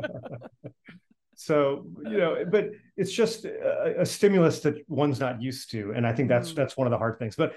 [1.35, 6.07] So you know but it's just a, a stimulus that one's not used to and
[6.07, 6.57] i think that's Mm.
[6.57, 7.55] that's one of the hard things but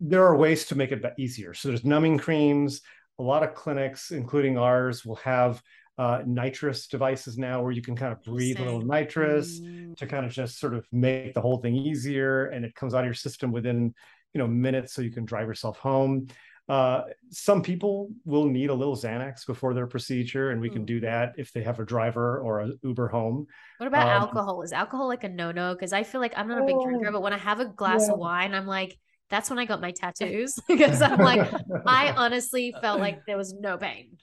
[0.00, 2.82] there are ways to make it easier so there's numbing creams
[3.18, 5.62] a lot of clinics including ours will have
[5.98, 9.96] uh, nitrous devices now where you can kind of breathe a little nitrous Mm.
[9.96, 13.00] to kind of just sort of make the whole thing easier and it comes out
[13.00, 13.94] of your system within
[14.34, 16.26] you know minutes so you can drive yourself home
[16.68, 20.86] uh, some people will need a little xanax before their procedure and we can Mm.
[20.86, 23.46] do that if they have a driver or an uber home
[23.78, 24.62] What about Um, alcohol?
[24.62, 25.74] Is alcohol like a no no?
[25.74, 27.66] Because I feel like I'm not a big drinker, Oh, but when I have a
[27.66, 28.08] glass yeah.
[28.08, 28.98] of wine, I'm like,
[29.28, 31.44] that's when I got my tattoos because I'm like,
[31.84, 34.16] I honestly felt like there was no pain.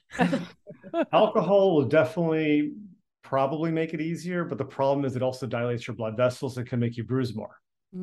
[1.12, 2.72] alcohol will definitely
[3.22, 6.66] probably make it easier but the problem is it also dilates your blood vessels and
[6.68, 7.56] can make you bruise more.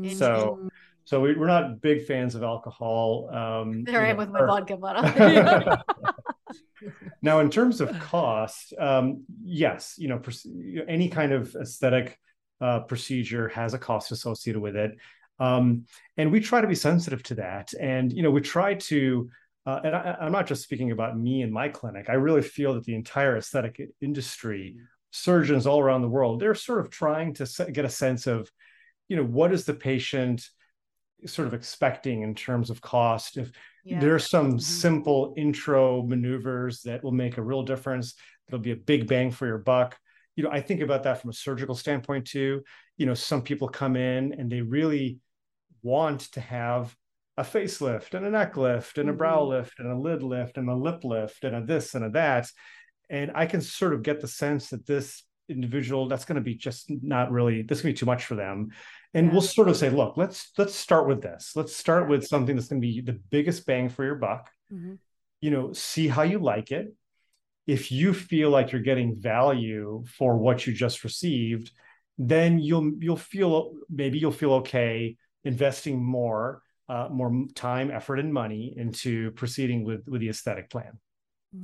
[0.07, 0.59] So,
[1.05, 4.39] so we, we're not big fans of alcohol um there I am know, with my
[4.39, 5.77] or- vodka bottle.
[7.21, 10.21] Now, in terms of cost, um, yes, you know,
[10.87, 12.19] any kind of aesthetic
[12.59, 14.97] uh, procedure has a cost associated with it,
[15.39, 15.85] um,
[16.17, 17.73] and we try to be sensitive to that.
[17.79, 19.29] And you know, we try to.
[19.63, 22.07] Uh, and I, I'm not just speaking about me and my clinic.
[22.09, 24.77] I really feel that the entire aesthetic industry,
[25.11, 28.49] surgeons all around the world, they're sort of trying to get a sense of,
[29.07, 30.49] you know, what is the patient
[31.26, 33.51] sort of expecting in terms of cost if
[33.84, 33.99] yeah.
[33.99, 34.59] there are some mm-hmm.
[34.59, 38.15] simple intro maneuvers that will make a real difference
[38.47, 39.97] there'll be a big bang for your buck
[40.36, 42.61] you know i think about that from a surgical standpoint too
[42.97, 45.19] you know some people come in and they really
[45.84, 46.95] want to have
[47.38, 49.51] a facelift and a neck lift and a brow mm-hmm.
[49.51, 52.47] lift and a lid lift and a lip lift and a this and a that
[53.09, 56.55] and i can sort of get the sense that this individual that's going to be
[56.55, 58.69] just not really this going to be too much for them
[59.14, 59.32] and yeah.
[59.32, 62.68] we'll sort of say look let's let's start with this let's start with something that's
[62.68, 64.93] going to be the biggest bang for your buck mm-hmm.
[65.41, 66.93] you know see how you like it
[67.68, 71.72] if you feel like you're getting value for what you just received
[72.18, 78.34] then you'll you'll feel maybe you'll feel okay investing more uh, more time effort and
[78.34, 80.99] money into proceeding with with the aesthetic plan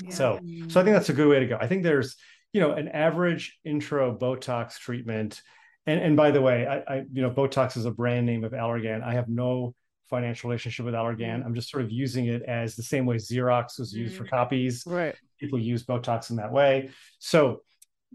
[0.03, 0.09] yeah.
[0.09, 2.15] so so i think that's a good way to go i think there's
[2.53, 5.41] you know an average intro botox treatment
[5.87, 8.51] and and by the way, I, I you know Botox is a brand name of
[8.51, 9.01] Allergan.
[9.03, 9.73] I have no
[10.09, 11.45] financial relationship with Allergan.
[11.45, 14.17] I'm just sort of using it as the same way Xerox was used mm.
[14.17, 14.83] for copies.
[14.85, 15.15] Right.
[15.39, 16.89] People use Botox in that way.
[17.19, 17.61] So,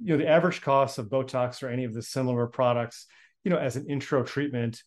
[0.02, 3.06] you know, the average cost of Botox or any of the similar products,
[3.44, 4.82] you know, as an intro treatment,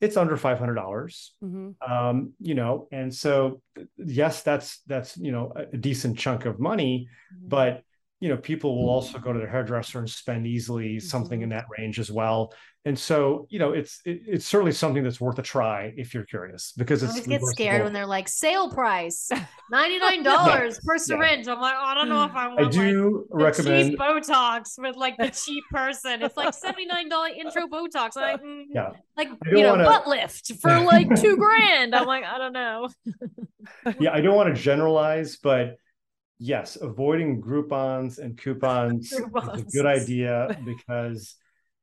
[0.00, 1.32] it's under five hundred dollars.
[1.42, 1.90] Mm-hmm.
[1.90, 3.62] Um, you know, and so
[3.96, 7.48] yes, that's that's you know a decent chunk of money, mm-hmm.
[7.48, 7.82] but
[8.22, 11.42] you know people will also go to their hairdresser and spend easily something mm-hmm.
[11.42, 12.54] in that range as well.
[12.84, 16.24] And so you know it's it, it's certainly something that's worth a try if you're
[16.24, 19.28] curious because it's I get scared when they're like sale price
[19.72, 20.70] $99 yeah.
[20.84, 21.48] per syringe.
[21.48, 21.54] Yeah.
[21.54, 24.78] i'm like oh, i don't know if i want i do like, recommend cheap botox
[24.78, 26.22] with like the cheap person.
[26.22, 28.16] It's like $79 intro botox.
[28.16, 28.90] I'm like mm, yeah.
[29.16, 29.84] like you know wanna...
[29.84, 31.92] butt lift for like two grand.
[31.94, 32.88] I'm like i don't know.
[33.98, 35.76] Yeah i don't want to generalize but
[36.42, 39.54] yes, avoiding Groupons and coupons, Groupons.
[39.66, 41.36] is a good idea because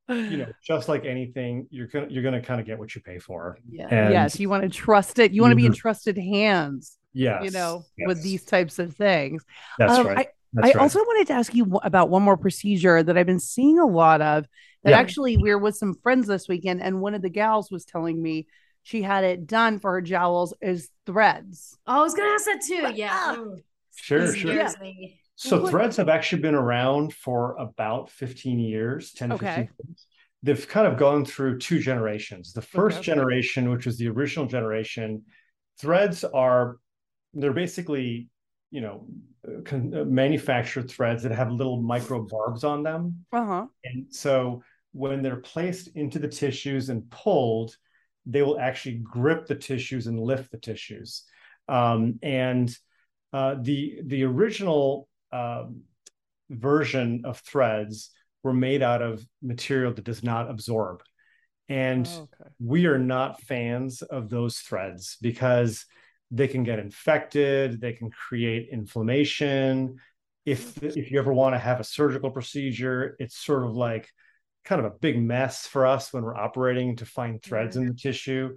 [0.08, 3.18] you know, just like anything, you're gonna you're gonna kind of get what you pay
[3.18, 3.58] for.
[3.68, 3.88] Yeah.
[3.90, 5.32] And yes, you want to trust it.
[5.32, 5.78] You want to be in mm-hmm.
[5.78, 6.98] trusted hands.
[7.12, 7.44] Yes.
[7.44, 8.08] You know, yes.
[8.08, 9.44] with these types of things.
[9.78, 10.18] That's um, right.
[10.18, 10.82] I, That's I right.
[10.82, 14.20] also wanted to ask you about one more procedure that I've been seeing a lot
[14.20, 14.46] of.
[14.82, 14.98] That yeah.
[14.98, 18.20] actually we were with some friends this weekend, and one of the gals was telling
[18.20, 18.46] me
[18.82, 21.78] she had it done for her jowls is threads.
[21.86, 22.92] Oh, I was gonna ask that too.
[22.94, 23.36] Yeah.
[24.00, 24.54] Sure, sure.
[24.54, 24.72] Yeah.
[25.36, 29.46] So threads have actually been around for about 15 years, 10 okay.
[29.46, 30.06] 15 years.
[30.42, 32.52] They've kind of gone through two generations.
[32.52, 33.06] The first okay.
[33.06, 35.22] generation, which was the original generation,
[35.78, 36.76] threads are
[37.32, 38.28] they're basically,
[38.70, 39.06] you know,
[39.64, 43.24] con- uh, manufactured threads that have little micro barbs on them.
[43.32, 43.66] Uh-huh.
[43.84, 47.76] And so when they're placed into the tissues and pulled,
[48.26, 51.24] they will actually grip the tissues and lift the tissues.
[51.68, 52.74] Um, and
[53.32, 55.82] uh, the the original um,
[56.48, 58.10] version of threads
[58.42, 61.02] were made out of material that does not absorb,
[61.68, 62.50] and oh, okay.
[62.58, 65.86] we are not fans of those threads because
[66.30, 69.96] they can get infected, they can create inflammation.
[70.46, 74.08] If if you ever want to have a surgical procedure, it's sort of like
[74.64, 77.94] kind of a big mess for us when we're operating to find threads in the
[77.94, 78.56] tissue.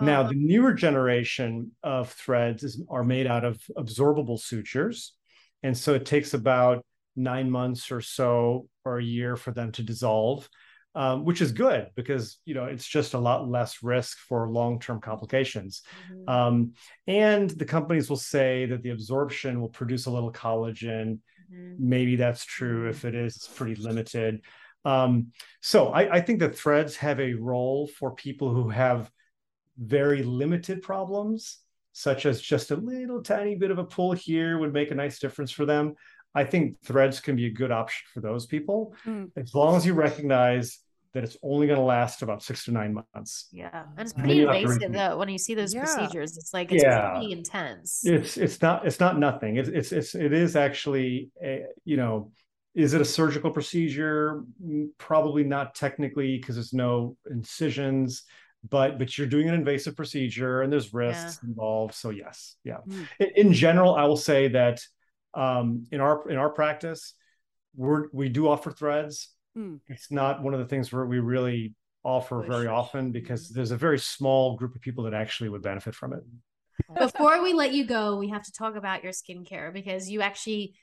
[0.00, 0.30] Now, uh-huh.
[0.30, 5.14] the newer generation of threads is, are made out of absorbable sutures.
[5.62, 6.84] And so it takes about
[7.16, 10.48] nine months or so or a year for them to dissolve,
[10.94, 15.00] um, which is good because, you know, it's just a lot less risk for long-term
[15.00, 15.82] complications.
[16.12, 16.28] Mm-hmm.
[16.28, 16.72] Um,
[17.06, 21.20] and the companies will say that the absorption will produce a little collagen.
[21.50, 21.74] Mm-hmm.
[21.78, 22.80] Maybe that's true.
[22.82, 22.90] Mm-hmm.
[22.90, 24.42] If it is, it's pretty limited.
[24.84, 25.32] Um,
[25.62, 29.10] so I, I think that threads have a role for people who have
[29.78, 31.58] very limited problems,
[31.92, 35.18] such as just a little tiny bit of a pull here would make a nice
[35.18, 35.94] difference for them.
[36.34, 39.30] I think threads can be a good option for those people mm.
[39.36, 40.80] as long as you recognize
[41.14, 43.48] that it's only going to last about six to nine months.
[43.50, 45.16] Yeah, and it's pretty invasive though.
[45.16, 45.84] When you see those yeah.
[45.84, 47.12] procedures, it's like it's yeah.
[47.12, 48.02] pretty intense.
[48.04, 49.56] It's it's not it's not nothing.
[49.56, 52.32] It's it's, it's it is actually a, you know
[52.74, 54.44] is it a surgical procedure?
[54.62, 58.24] Mm, probably not technically because there's no incisions
[58.70, 61.48] but but you're doing an invasive procedure and there's risks yeah.
[61.48, 63.06] involved so yes yeah mm.
[63.18, 64.80] in, in, general i will say that
[65.34, 67.14] um, in our in our practice
[67.74, 69.78] we're we do offer threads mm.
[69.88, 73.76] it's not one of the things where we really offer very often because there's a
[73.76, 76.20] very small group of people that actually would benefit from it
[76.98, 80.74] before we let you go we have to talk about your skincare because you actually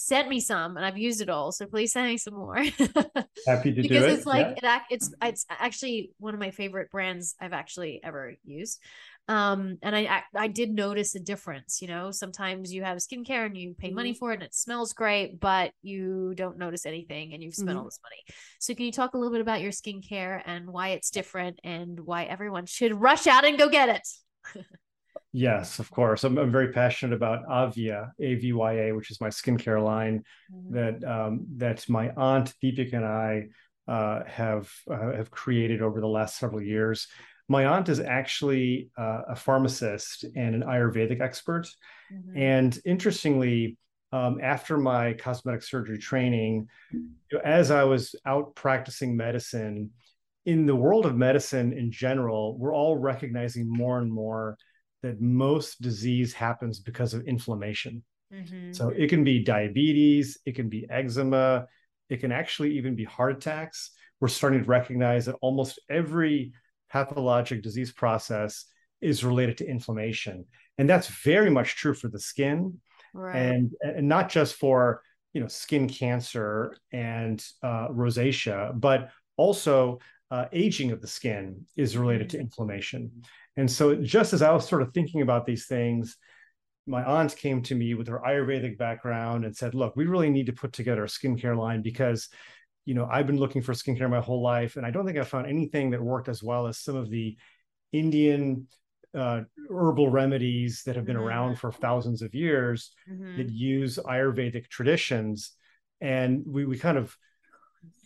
[0.00, 1.52] sent me some and I've used it all.
[1.52, 2.56] So please send me some more.
[3.46, 3.82] Happy to because do it.
[3.82, 4.76] Because it's like yeah.
[4.76, 8.80] it, it's it's actually one of my favorite brands I've actually ever used.
[9.28, 11.80] Um, and I, I I did notice a difference.
[11.80, 14.16] You know, sometimes you have skincare and you pay money Mhm.
[14.18, 17.84] for it and it smells great, but you don't notice anything and you've spent all
[17.84, 17.88] Mhm.
[17.88, 18.24] this money.
[18.58, 22.00] So can you talk a little bit about your skincare and why it's different and
[22.00, 24.08] why everyone should rush out and go get it?
[25.32, 26.24] Yes, of course.
[26.24, 30.24] I'm, I'm very passionate about Avya, A-V-Y-A, which is my skincare line
[30.70, 33.46] that um, that my aunt Deepika and I
[33.86, 37.06] uh, have uh, have created over the last several years.
[37.48, 41.68] My aunt is actually uh, a pharmacist and an Ayurvedic expert.
[42.12, 42.36] Mhm.
[42.36, 43.76] And interestingly,
[44.12, 46.68] um, after my cosmetic surgery training,
[47.44, 49.90] as I was out practicing medicine,
[50.44, 54.56] in the world of medicine in general, we're all recognizing more and more
[55.02, 58.02] that most disease happens because of inflammation.
[58.32, 58.74] Mhm.
[58.74, 61.66] So it can be diabetes, it can be eczema,
[62.08, 63.92] it can actually even be heart attacks.
[64.20, 66.52] We're starting to recognize that almost every
[66.90, 68.66] pathologic disease process
[69.00, 70.44] is related to inflammation.
[70.78, 72.80] And that's very much true for the skin
[73.14, 73.36] right.
[73.36, 80.46] and, and not just for you know skin cancer and uh, rosacea, but also uh,
[80.52, 83.10] aging of the skin is related to inflammation.
[83.56, 86.16] And so, just as I was sort of thinking about these things,
[86.86, 90.46] my aunt came to me with her Ayurvedic background and said, "Look, we really need
[90.46, 92.28] to put together a skincare line because."
[92.86, 95.22] You know, I've been looking for skincare my whole life, and I don't think I
[95.22, 97.36] found anything that worked as well as some of the
[97.92, 98.66] Indian
[99.14, 101.20] uh, herbal remedies that have been Mhm.
[101.20, 103.36] around for thousands of years Mhm.
[103.36, 105.52] that use Ayurvedic traditions.
[106.00, 107.16] And we, we kind of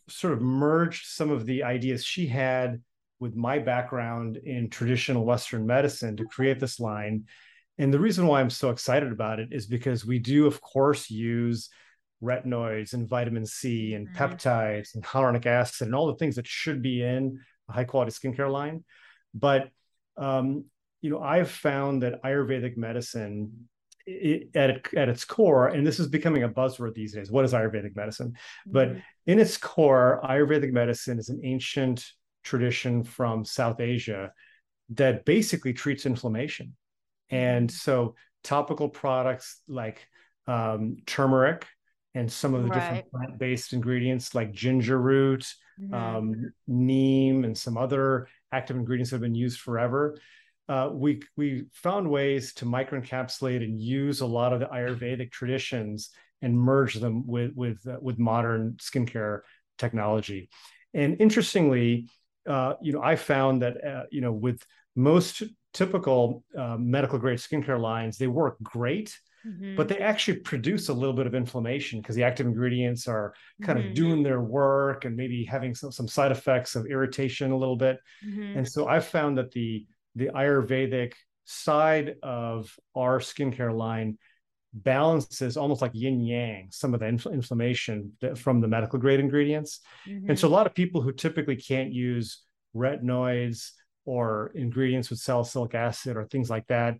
[0.08, 2.82] sort of merged some of the ideas she had
[3.20, 7.24] with my background in traditional Western medicine to create this line.
[7.78, 11.10] And the reason why I'm so excited about it is because we do, of course,
[11.10, 11.70] use
[12.22, 14.14] retinoids and vitamin C and Mhm.
[14.14, 18.12] peptides and hyaluronic acid and all the things that should be in a high quality
[18.12, 18.84] skincare line.
[19.32, 19.70] But
[20.16, 20.66] um,
[21.00, 23.68] you know, I've found that Ayurvedic medicine
[24.06, 27.30] it, at, it, at its core, and this is becoming a buzzword these days.
[27.30, 28.36] What is Ayurvedic medicine?
[28.66, 29.02] But Mhm.
[29.26, 32.04] in its core, Ayurvedic medicine is an ancient
[32.42, 34.32] tradition from South Asia
[34.90, 36.76] that basically treats inflammation.
[37.30, 40.06] And so, topical products like
[40.46, 41.66] um, turmeric
[42.14, 45.50] and some of the different plant based ingredients like ginger root,
[45.80, 45.94] Mhm.
[45.94, 50.18] um, neem, and some other active ingredients that have been used forever.
[50.68, 56.10] Uh, we we found ways to microencapsulate and use a lot of the Ayurvedic traditions
[56.42, 59.40] and merge them with with uh, with modern skincare
[59.78, 60.48] technology.
[60.94, 62.08] And interestingly,
[62.48, 64.62] uh, you know, I found that uh, you know with
[64.96, 65.42] most
[65.72, 69.76] typical uh, medical grade skincare lines, they work great, Mhm.
[69.76, 73.78] but they actually produce a little bit of inflammation because the active ingredients are kind
[73.78, 73.88] Mhm.
[73.88, 77.76] of doing their work and maybe having some, some side effects of irritation a little
[77.76, 77.98] bit.
[78.22, 78.56] Mhm.
[78.56, 81.12] And so I found that the the Ayurvedic
[81.44, 84.18] side of our skincare line
[84.72, 89.20] balances almost like yin yang some of the infl- inflammation that, from the medical grade
[89.20, 89.80] ingredients.
[90.08, 90.30] Mm-hmm.
[90.30, 92.42] And so a lot of people who typically can't use
[92.74, 93.70] retinoids
[94.04, 96.96] or ingredients with salicylic acid or things like that,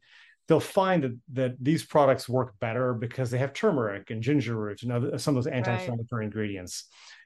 [0.47, 4.83] they'll find that that these products work better because they have turmeric and ginger root
[4.83, 6.85] and other, some of those anti-inflammatory ingredients.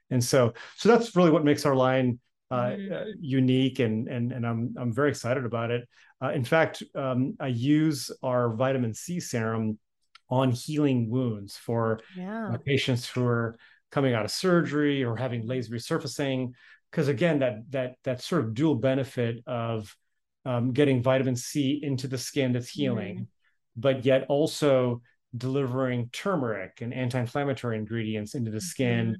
[0.09, 2.19] And so so that's really what makes our line
[2.51, 2.91] uh, Mhm.
[2.91, 5.87] uh, unique and and and I'm I'm very excited about it.
[6.21, 9.77] Uh, in fact, um, I use our vitamin C serum
[10.29, 12.55] on healing wounds for yeah.
[12.65, 13.57] patients who are
[13.91, 16.51] coming out of surgery or having laser resurfacing
[16.91, 19.95] because again that that that sort of dual benefit of
[20.45, 23.27] um, getting vitamin c into the skin that's healing
[23.75, 25.01] but yet also
[25.35, 29.17] delivering turmeric and anti-inflammatory ingredients into the skin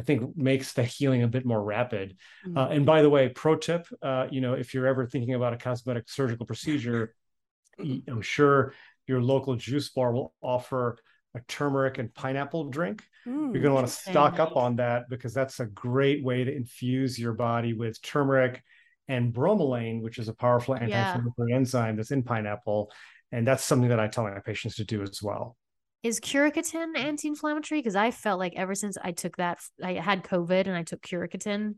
[0.00, 2.16] i think makes the healing a bit more rapid
[2.56, 5.52] uh, and by the way pro tip uh, you know if you're ever thinking about
[5.52, 7.14] a cosmetic surgical procedure
[7.78, 8.74] i'm sure
[9.06, 10.96] your local juice bar will offer
[11.34, 13.52] a turmeric and pineapple drink Mm.
[13.52, 16.56] you're going to want to stock up on that because that's a great way to
[16.56, 18.62] infuse your body with turmeric
[19.08, 22.90] and bromelain, which is a powerful anti-inflammatory enzyme that's in pineapple.
[23.32, 25.56] And that's something that I tell my patients to do as well.
[26.02, 27.80] Is quercetin anti-inflammatory?
[27.80, 31.02] Because I felt like ever since I took that, I had COVID and I took
[31.02, 31.74] quercetin,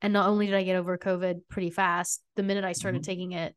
[0.00, 3.06] and not only did I get over COVID pretty fast, the minute I started Mhm.
[3.06, 3.54] taking it,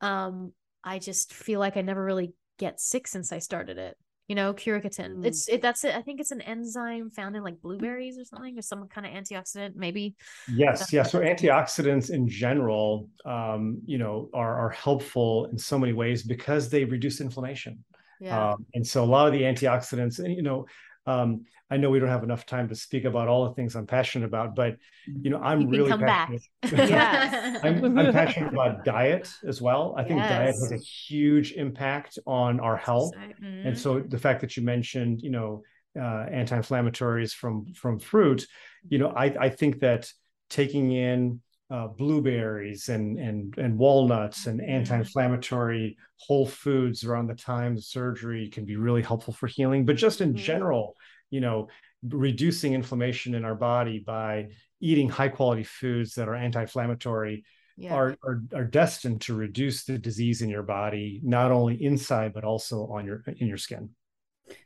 [0.00, 0.52] um,
[0.82, 3.96] I just feel like I never really get sick since I started it.
[4.28, 5.16] You know, quercetin.
[5.16, 5.26] Mm.
[5.26, 5.60] It's it.
[5.60, 5.94] That's it.
[5.94, 9.12] I think it's an enzyme found in like blueberries or something, or some kind of
[9.12, 10.14] antioxidant, maybe.
[10.54, 11.02] Yes, yeah.
[11.02, 16.70] So antioxidants in general, um, you know, are, are helpful in so many ways because
[16.70, 17.84] they reduce inflammation.
[18.22, 18.52] Yeah.
[18.52, 20.66] Um, and so a lot of the antioxidants, and you know,
[21.04, 23.88] Um, I know we don't have enough time to speak about all the things I'm
[23.88, 24.76] passionate about, but
[25.24, 26.42] you know, I'm You really passionate.
[26.72, 27.60] yes.
[27.64, 29.94] I'm, I'm passionate about diet as well.
[29.98, 33.14] I think diet has a huge impact on our health.
[33.42, 33.66] Mhm.
[33.66, 35.62] And so the fact that you mentioned, you know,
[35.98, 38.46] uh, anti-inflammatories from from fruit,
[38.88, 40.02] you know, I, I think that
[40.48, 41.40] taking in
[41.72, 48.48] uh, blueberries and and and walnuts and anti-inflammatory whole foods around the time of surgery
[48.50, 49.86] can be really helpful for healing.
[49.86, 50.36] But just in Mhm.
[50.36, 50.96] general,
[51.30, 51.68] you know,
[52.02, 54.48] reducing inflammation in our body by
[54.80, 57.44] eating high quality foods that are anti-inflammatory
[57.76, 57.94] yeah.
[57.94, 62.44] are, are are destined to reduce the disease in your body, not only inside but
[62.44, 63.90] also on your in your skin.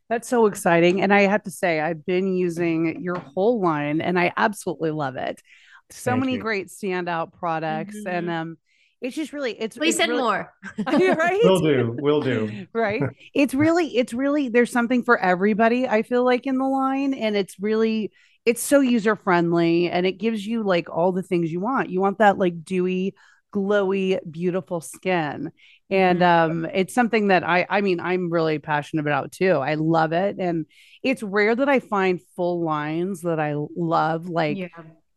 [0.09, 1.03] That's so exciting.
[1.03, 5.17] And I have to say, I've been using your whole line and I absolutely love
[5.17, 5.41] it.
[5.91, 6.39] So Thank many you.
[6.39, 7.97] great standout products.
[7.97, 8.19] Mhm.
[8.19, 8.57] And um
[9.01, 10.53] it's just really it's Please it's send really, more.
[10.87, 11.41] right?
[11.43, 12.67] Will do, will do.
[12.73, 13.03] right
[13.35, 17.37] it's really it's really there's something for everybody i feel like in the line and
[17.37, 18.11] it's really
[18.45, 22.01] it's so user friendly and it gives you like all the things you want you
[22.01, 23.15] want that like dewy
[23.55, 25.51] glowy beautiful skin
[25.91, 30.13] and um it's something that i i mean i'm really passionate about too i love
[30.13, 30.67] it and
[31.03, 34.69] it's rare that i find full lines that i love like yeah.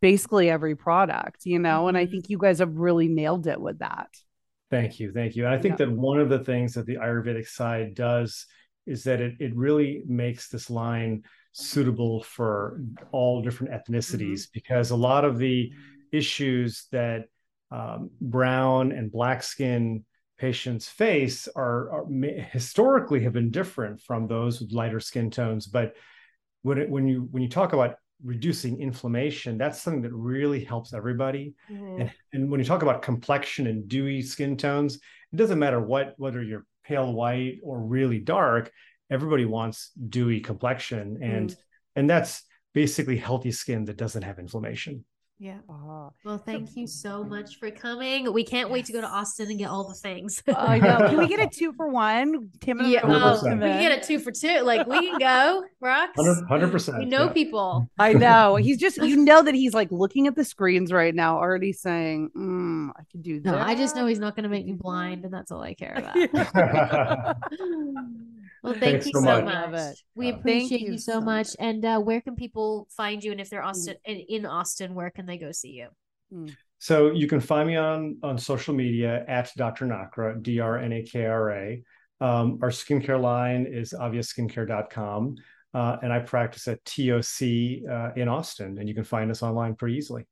[0.01, 2.11] Basically every product you know and i Mhm.
[2.11, 4.07] think you guys have really nailed it with that
[4.71, 5.45] Thank you, thank you.
[5.45, 5.87] And I think Yeah.
[5.87, 8.45] that one of the things that the Ayurvedic side does
[8.85, 11.23] is that it it really makes this line
[11.53, 12.79] suitable for
[13.11, 15.71] all different ethnicities because a lot of the
[16.11, 17.25] issues that
[17.71, 20.05] um, brown and black skin
[20.37, 22.05] patients face are, are
[22.51, 25.95] historically have been different from those with lighter skin tones but
[26.61, 30.93] when it, when you when you talk about reducing inflammation that's something that really helps
[30.93, 32.01] everybody Mhm.
[32.01, 34.95] and, and when you talk about complexion and dewy skin tones,
[35.31, 38.71] it doesn't matter what whether you're pale white or really dark.
[39.11, 41.55] Everybody wants dewy complexion, and
[41.95, 42.43] and that's
[42.73, 45.05] basically healthy skin that doesn't have inflammation.
[45.41, 45.59] Yeah.
[45.69, 48.33] oh, Well, thank you so much for coming.
[48.33, 50.43] We can't wait to go to Austin and get all the things.
[50.53, 51.07] I know.
[51.07, 52.49] Can we get a two for one?
[52.59, 54.59] Tim and yeah, I oh, we can get a two for two.
[54.59, 56.19] Like we can go, rocks.
[56.49, 56.99] Hundred percent.
[56.99, 57.89] We know people.
[57.97, 58.57] I know.
[58.57, 62.31] He's just, you know, that he's like looking at the screens right now, already saying,
[62.35, 63.51] mm, I can do that.
[63.51, 65.73] No, I just know he's not going to make me blind, and that's all I
[65.73, 67.37] care about.
[68.63, 69.71] Well, thank Thanks you so so much.
[69.71, 70.05] much.
[70.15, 71.47] We Thank appreciate you you so so much.
[71.47, 71.55] much.
[71.59, 73.31] And uh, where can people find you?
[73.31, 75.87] And if they're Austin in, in Austin, where can they go see you?
[76.77, 79.85] So you can find me on on social media at Dr.
[79.85, 81.83] Nakra, D R N A K R A.
[82.21, 85.35] Um, our skincare line is avyaskincare.com.
[85.73, 89.75] Uh, and I practice at TOC uh, in Austin, and you can find us online
[89.75, 90.25] pretty easily.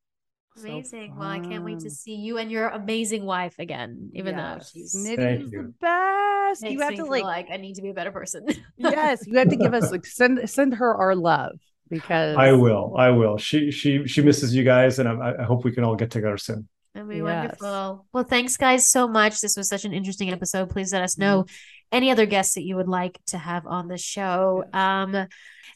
[0.56, 1.16] So Amazing.
[1.16, 4.96] well, I can't wait to see you and your amazing wife again, even though she's
[4.96, 5.62] Nitty Thank is you.
[5.62, 6.27] the best.
[6.62, 8.48] Makes You have me to feel like, like I need to be a better person.
[8.78, 11.60] yes, you have to give us like send send her our love
[11.90, 12.96] because I will.
[12.98, 13.38] I will.
[13.38, 16.38] She she she misses you guys, and I, I hope we can all get together
[16.38, 16.68] soon.
[16.94, 17.60] That'd be Yes.
[17.62, 18.08] wonderful.
[18.12, 19.40] Well, thanks, guys, so much.
[19.40, 20.70] This was such an interesting episode.
[20.70, 21.54] Please let us know mm-hmm.
[21.92, 24.64] Any other guests that you would like to have on the show.
[24.74, 25.12] Um,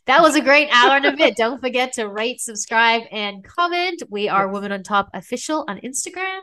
[0.07, 1.35] that was a great hour and a bit.
[1.37, 4.01] Don't forget to rate, subscribe, and comment.
[4.09, 6.39] We are Women on Top official on Instagram.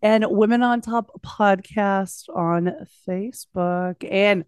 [0.00, 4.04] and Women on Top podcast on Facebook.
[4.10, 4.44] And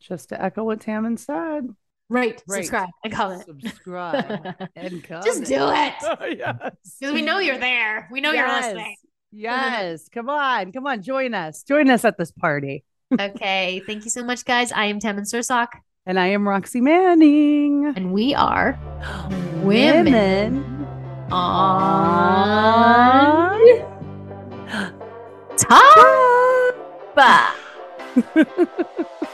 [0.00, 1.68] just to echo what Tammin said,
[2.10, 3.44] Rate, Rate, subscribe, and comment.
[3.46, 5.24] subscribe and comment.
[5.24, 5.94] Just do it
[6.38, 6.72] yes.
[7.00, 8.08] because we know you're there.
[8.12, 8.64] We know you're Yes.
[8.66, 8.96] listening.
[9.32, 10.08] Yes.
[10.12, 10.70] Come on.
[10.72, 11.02] Come on.
[11.02, 11.62] Join us.
[11.62, 12.84] Join us at this party.
[13.12, 13.82] Okay.
[13.86, 14.72] Thank you so much, guys.
[14.72, 15.68] I am Tammin Sursok,
[16.06, 17.92] And I am Roxy Manning.
[17.96, 18.78] and we are
[19.62, 20.64] Women
[21.30, 23.60] on
[25.56, 26.76] top.